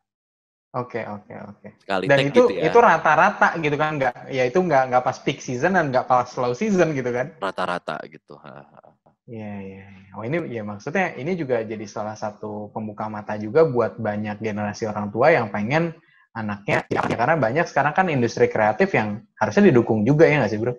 Oke, 0.76 1.02
okay, 1.02 1.04
oke, 1.10 1.26
okay, 1.26 1.38
oke. 1.42 1.58
Okay. 1.58 1.70
Sekali 1.82 2.04
dan 2.06 2.18
itu 2.22 2.46
gitu 2.46 2.62
ya. 2.62 2.70
itu 2.70 2.78
rata-rata 2.78 3.48
gitu 3.58 3.76
kan 3.80 3.98
nggak 3.98 4.14
ya 4.30 4.44
itu 4.46 4.58
nggak 4.62 4.82
nggak 4.92 5.02
pas 5.02 5.18
peak 5.18 5.42
season 5.42 5.74
dan 5.74 5.90
nggak 5.90 6.06
pas 6.06 6.30
slow 6.30 6.54
season 6.54 6.94
gitu 6.94 7.10
kan? 7.10 7.34
Rata-rata 7.42 7.98
gitu. 8.06 8.38
Iya, 8.38 8.94
iya. 9.26 9.52
iya. 9.62 9.86
Oh 10.16 10.24
ini 10.24 10.38
ya 10.48 10.62
maksudnya 10.64 11.12
ini 11.18 11.36
juga 11.36 11.60
jadi 11.60 11.84
salah 11.84 12.16
satu 12.16 12.72
pembuka 12.72 13.10
mata 13.10 13.36
juga 13.36 13.68
buat 13.68 14.00
banyak 14.00 14.40
generasi 14.40 14.88
orang 14.88 15.12
tua 15.12 15.34
yang 15.34 15.52
pengen 15.52 15.92
anaknya 16.36 16.84
ya, 16.92 17.00
karena 17.04 17.36
banyak 17.36 17.66
sekarang 17.68 17.92
kan 17.96 18.06
industri 18.12 18.48
kreatif 18.48 18.92
yang 18.92 19.24
harusnya 19.40 19.72
didukung 19.72 20.04
juga 20.04 20.28
ya 20.28 20.40
nggak 20.40 20.52
sih 20.52 20.60
bro? 20.60 20.76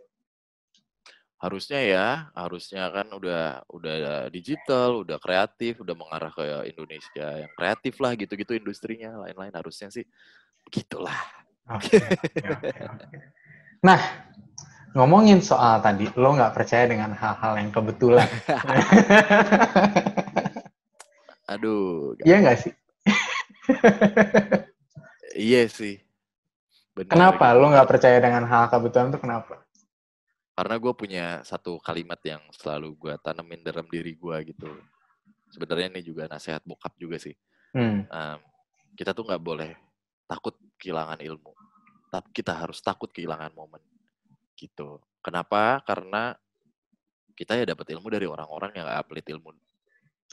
Harusnya 1.38 1.80
ya, 1.86 2.08
harusnya 2.34 2.90
kan 2.90 3.14
udah 3.14 3.62
udah 3.70 4.26
digital, 4.34 5.06
udah 5.06 5.22
kreatif, 5.22 5.78
udah 5.78 5.94
mengarah 5.94 6.34
ke 6.34 6.74
Indonesia 6.74 7.46
yang 7.46 7.52
kreatif 7.54 7.94
lah 8.02 8.18
gitu-gitu 8.18 8.58
industrinya, 8.58 9.22
lain-lain 9.22 9.54
harusnya 9.54 9.94
sih 9.94 10.02
begitulah. 10.66 11.14
Okay, 11.68 12.02
okay, 12.42 12.82
okay. 12.90 13.22
Nah, 13.86 14.02
ngomongin 14.96 15.44
soal 15.44 15.84
tadi, 15.84 16.08
lo 16.16 16.36
nggak 16.36 16.54
percaya 16.56 16.88
dengan 16.88 17.12
hal-hal 17.12 17.54
yang 17.60 17.72
kebetulan. 17.74 18.28
Aduh. 21.52 22.16
Iya 22.24 22.36
nggak 22.44 22.60
sih? 22.60 22.74
iya 25.50 25.68
sih. 25.68 26.00
Benar, 26.96 27.14
kenapa 27.14 27.54
gitu. 27.54 27.60
lo 27.60 27.66
nggak 27.72 27.90
percaya 27.90 28.18
dengan 28.20 28.44
hal 28.48 28.64
kebetulan 28.72 29.14
itu 29.14 29.20
kenapa? 29.22 29.56
Karena 30.58 30.76
gue 30.82 30.94
punya 30.98 31.26
satu 31.46 31.78
kalimat 31.78 32.18
yang 32.26 32.42
selalu 32.50 32.98
gue 32.98 33.14
tanemin 33.22 33.62
dalam 33.62 33.86
diri 33.86 34.18
gue 34.18 34.38
gitu. 34.50 34.70
Sebenarnya 35.54 35.94
ini 35.94 36.02
juga 36.04 36.26
nasihat 36.26 36.66
bokap 36.66 36.98
juga 36.98 37.22
sih. 37.22 37.38
Hmm. 37.72 38.10
Um, 38.10 38.40
kita 38.98 39.14
tuh 39.14 39.30
nggak 39.30 39.44
boleh 39.44 39.72
takut 40.26 40.58
kehilangan 40.82 41.22
ilmu. 41.22 41.54
Tapi 42.10 42.28
kita 42.34 42.58
harus 42.58 42.82
takut 42.82 43.14
kehilangan 43.14 43.54
momen 43.54 43.80
gitu. 44.58 45.00
Kenapa? 45.22 45.86
Karena 45.86 46.34
kita 47.38 47.54
ya 47.54 47.70
dapat 47.70 47.94
ilmu 47.94 48.10
dari 48.10 48.26
orang-orang 48.26 48.74
yang 48.74 48.90
gak 48.90 49.06
upload 49.06 49.28
ilmu 49.30 49.52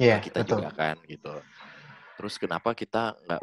yeah, 0.00 0.18
kita 0.18 0.42
betul. 0.42 0.58
juga 0.58 0.70
kan 0.74 0.96
gitu. 1.06 1.34
Terus 2.18 2.34
kenapa 2.38 2.72
kita 2.74 3.14
nggak 3.26 3.42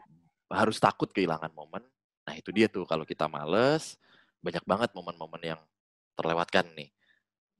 harus 0.52 0.78
takut 0.80 1.08
kehilangan 1.12 1.52
momen? 1.52 1.84
Nah 2.28 2.34
itu 2.36 2.52
dia 2.52 2.68
tuh 2.68 2.84
kalau 2.88 3.08
kita 3.08 3.28
males 3.28 4.00
banyak 4.42 4.64
banget 4.66 4.90
momen-momen 4.96 5.56
yang 5.56 5.62
terlewatkan 6.16 6.68
nih. 6.76 6.92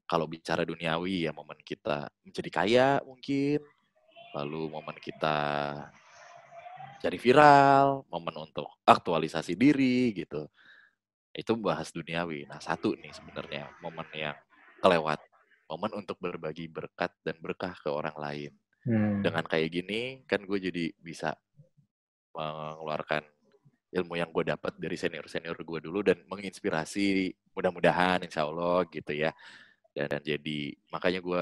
Kalau 0.08 0.28
bicara 0.28 0.68
duniawi 0.68 1.30
ya 1.30 1.32
momen 1.32 1.56
kita 1.64 2.12
menjadi 2.28 2.50
kaya 2.52 2.90
mungkin, 3.08 3.64
lalu 4.36 4.68
momen 4.68 4.98
kita 5.00 5.38
jadi 7.00 7.16
viral, 7.16 8.04
momen 8.12 8.36
untuk 8.44 8.68
aktualisasi 8.84 9.56
diri 9.56 10.12
gitu 10.12 10.52
itu 11.32 11.56
bahas 11.56 11.90
duniawi. 11.96 12.48
Nah, 12.48 12.60
satu 12.60 12.96
nih 13.00 13.12
sebenarnya 13.16 13.72
momen 13.80 14.08
yang 14.12 14.36
kelewat. 14.84 15.20
Momen 15.72 16.04
untuk 16.04 16.20
berbagi 16.20 16.68
berkat 16.68 17.16
dan 17.24 17.40
berkah 17.40 17.72
ke 17.80 17.88
orang 17.88 18.16
lain. 18.20 18.52
Hmm. 18.84 19.24
Dengan 19.24 19.48
kayak 19.48 19.70
gini, 19.72 20.02
kan 20.28 20.44
gue 20.44 20.60
jadi 20.60 20.92
bisa 21.00 21.32
mengeluarkan 22.36 23.24
ilmu 23.92 24.20
yang 24.20 24.32
gue 24.32 24.52
dapat 24.52 24.76
dari 24.76 24.96
senior-senior 25.00 25.56
gue 25.56 25.80
dulu 25.84 26.00
dan 26.04 26.20
menginspirasi 26.28 27.32
mudah-mudahan 27.56 28.24
insya 28.28 28.44
Allah 28.44 28.84
gitu 28.92 29.16
ya. 29.16 29.32
Dan, 29.96 30.12
dan 30.12 30.22
jadi 30.24 30.76
makanya 30.92 31.24
gue 31.24 31.42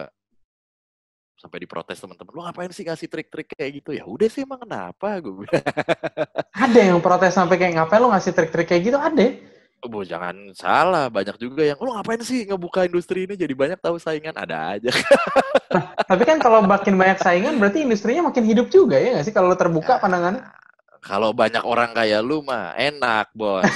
sampai 1.40 1.64
diprotes 1.64 1.96
teman-teman 2.04 2.36
lu 2.36 2.42
ngapain 2.44 2.68
sih 2.76 2.84
ngasih 2.84 3.08
trik-trik 3.08 3.48
kayak 3.56 3.80
gitu 3.80 3.96
ya 3.96 4.04
udah 4.04 4.28
sih 4.28 4.44
emang 4.44 4.60
kenapa 4.60 5.24
gue 5.24 5.48
ada 6.68 6.80
yang 6.84 7.00
protes 7.00 7.32
sampai 7.32 7.56
kayak 7.56 7.80
ngapain 7.80 8.04
lu 8.04 8.12
ngasih 8.12 8.36
trik-trik 8.36 8.68
kayak 8.68 8.92
gitu 8.92 9.00
ada 9.00 9.40
Bu, 9.80 10.04
jangan 10.04 10.52
salah, 10.52 11.08
banyak 11.08 11.40
juga 11.40 11.64
yang, 11.64 11.80
lo 11.80 11.96
ngapain 11.96 12.20
sih 12.20 12.44
ngebuka 12.44 12.84
industri 12.84 13.24
ini 13.24 13.40
jadi 13.40 13.56
banyak 13.56 13.80
tahu 13.80 13.96
saingan, 13.96 14.36
ada 14.36 14.76
aja. 14.76 14.92
nah, 15.74 15.96
tapi 16.04 16.28
kan 16.28 16.36
kalau 16.36 16.60
makin 16.60 17.00
banyak 17.00 17.16
saingan 17.24 17.56
berarti 17.56 17.88
industrinya 17.88 18.28
makin 18.28 18.44
hidup 18.44 18.68
juga 18.68 19.00
ya 19.00 19.16
nggak 19.16 19.26
sih 19.32 19.32
kalau 19.32 19.56
terbuka 19.56 19.96
ya, 19.96 20.02
pandangannya? 20.04 20.44
Kalau 21.00 21.32
banyak 21.32 21.64
orang 21.64 21.96
kayak 21.96 22.20
lu 22.20 22.44
mah 22.44 22.76
enak, 22.76 23.32
bos. 23.32 23.64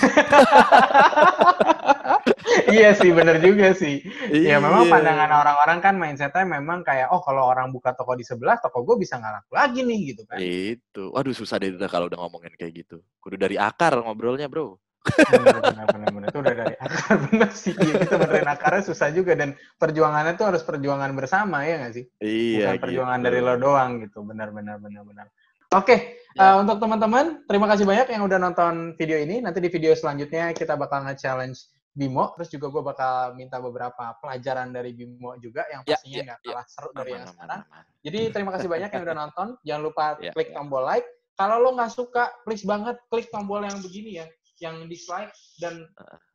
iya 2.76 2.92
sih, 3.00 3.16
bener 3.16 3.40
juga 3.40 3.72
sih. 3.72 4.04
Iya. 4.28 4.60
Ya 4.60 4.64
memang 4.64 4.92
pandangan 4.92 5.32
orang-orang 5.32 5.80
kan 5.80 5.96
mindsetnya 5.96 6.44
memang 6.44 6.84
kayak, 6.84 7.16
oh 7.16 7.24
kalau 7.24 7.48
orang 7.48 7.72
buka 7.72 7.96
toko 7.96 8.20
di 8.20 8.28
sebelah, 8.28 8.60
toko 8.60 8.84
gue 8.84 9.00
bisa 9.00 9.24
nggak 9.24 9.34
laku 9.40 9.56
lagi 9.56 9.80
nih 9.88 10.00
gitu 10.12 10.28
kan. 10.28 10.36
Itu, 10.44 11.16
waduh 11.16 11.32
susah 11.32 11.64
deh 11.64 11.72
kalau 11.88 12.12
udah 12.12 12.20
ngomongin 12.28 12.52
kayak 12.60 12.84
gitu. 12.84 13.00
Kudu 13.24 13.40
dari 13.40 13.56
akar 13.56 13.96
ngobrolnya 14.04 14.52
bro 14.52 14.83
benar, 15.04 15.60
benar, 15.60 15.86
benar, 15.92 16.10
benar. 16.16 16.30
Itu 16.32 16.40
udah 16.40 16.56
dari 16.56 16.76
akar 16.80 17.16
benar 17.28 17.50
sih. 17.52 17.74
Iya, 17.76 17.94
kita 18.08 18.16
benerin 18.16 18.50
akarnya 18.50 18.84
susah 18.88 19.08
juga 19.12 19.36
dan 19.36 19.50
perjuangannya 19.78 20.34
tuh 20.40 20.46
harus 20.50 20.64
perjuangan 20.64 21.12
bersama 21.14 21.68
ya 21.68 21.84
nggak 21.84 21.94
sih? 21.94 22.06
Iya. 22.24 22.78
Bukan 22.78 22.84
perjuangan 22.88 23.20
gitu. 23.20 23.28
dari 23.28 23.40
lo 23.44 23.56
doang 23.60 23.92
gitu. 24.02 24.20
Benar, 24.24 24.50
benar, 24.56 24.80
benar, 24.80 25.04
benar. 25.04 25.28
Oke, 25.74 25.90
okay. 25.90 26.00
ya. 26.38 26.54
uh, 26.54 26.56
untuk 26.62 26.78
teman-teman, 26.78 27.50
terima 27.50 27.66
kasih 27.66 27.90
banyak 27.90 28.14
yang 28.14 28.24
udah 28.30 28.38
nonton 28.38 28.94
video 28.94 29.18
ini. 29.18 29.42
Nanti 29.42 29.58
di 29.58 29.74
video 29.74 29.98
selanjutnya 29.98 30.54
kita 30.54 30.78
bakal 30.78 31.02
nge-challenge 31.10 31.74
Bimo, 31.94 32.34
terus 32.34 32.50
juga 32.50 32.74
gue 32.74 32.82
bakal 32.82 33.38
minta 33.38 33.62
beberapa 33.62 34.18
pelajaran 34.18 34.74
dari 34.74 34.98
Bimo 34.98 35.34
juga 35.38 35.66
yang 35.70 35.86
ya, 35.86 35.98
pastinya 35.98 36.18
ya, 36.18 36.26
nggak 36.26 36.40
ya, 36.42 36.46
kalah 36.50 36.66
ya. 36.66 36.74
seru 36.74 36.90
dari 36.90 37.10
aman, 37.10 37.14
yang 37.14 37.22
aman, 37.22 37.34
sekarang. 37.34 37.62
Aman. 37.70 37.84
Jadi 38.02 38.20
terima 38.34 38.52
kasih 38.54 38.70
banyak 38.70 38.90
yang 38.90 39.04
udah 39.06 39.18
nonton. 39.18 39.48
Jangan 39.62 39.82
lupa 39.82 40.06
ya, 40.26 40.32
klik 40.34 40.50
ya. 40.50 40.56
tombol 40.58 40.84
like. 40.86 41.08
Kalau 41.34 41.58
lo 41.58 41.70
nggak 41.74 41.92
suka, 41.94 42.24
please 42.46 42.66
banget 42.66 42.98
klik 43.10 43.30
tombol 43.34 43.62
yang 43.66 43.78
begini 43.82 44.22
ya, 44.22 44.26
yang 44.62 44.86
dislike 44.86 45.34
dan 45.58 45.88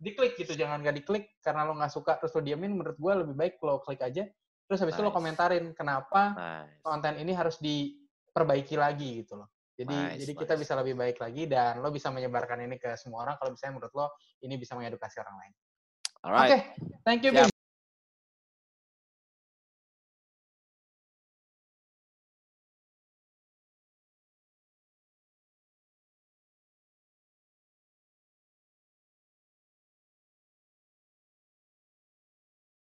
diklik 0.02 0.34
gitu. 0.34 0.56
Jangan 0.56 0.82
nggak 0.82 0.96
diklik 1.04 1.24
karena 1.42 1.68
lo 1.68 1.76
nggak 1.78 1.92
suka 1.92 2.18
terus 2.18 2.34
lo 2.34 2.42
diamin. 2.42 2.74
Menurut 2.74 2.98
gue 2.98 3.12
lebih 3.26 3.34
baik 3.34 3.54
lo 3.62 3.82
klik 3.84 4.02
aja. 4.02 4.26
Terus 4.68 4.78
habis 4.84 4.94
nice. 4.96 5.00
itu 5.00 5.08
lo 5.08 5.12
komentarin 5.14 5.64
kenapa 5.72 6.22
nice. 6.36 6.82
konten 6.84 7.14
ini 7.22 7.32
harus 7.32 7.56
diperbaiki 7.62 8.76
lagi 8.76 9.24
gitu 9.24 9.40
loh. 9.40 9.48
Jadi 9.78 9.94
nice, 9.94 10.18
jadi 10.26 10.32
kita 10.34 10.54
bisa 10.58 10.74
lebih 10.74 10.98
baik 10.98 11.22
lagi 11.22 11.46
dan 11.46 11.78
lo 11.78 11.94
bisa 11.94 12.10
menyebarkan 12.10 12.66
ini 12.66 12.82
ke 12.82 12.98
semua 12.98 13.22
orang 13.22 13.38
kalau 13.38 13.54
misalnya 13.54 13.78
menurut 13.78 13.94
lo 13.94 14.06
ini 14.42 14.54
bisa 14.58 14.74
mengedukasi 14.74 15.22
orang 15.22 15.36
lain. 15.38 15.52
Oke, 16.18 16.34
okay. 16.34 16.60
thank 17.06 17.22
you. 17.22 17.30
Bim. 17.30 17.57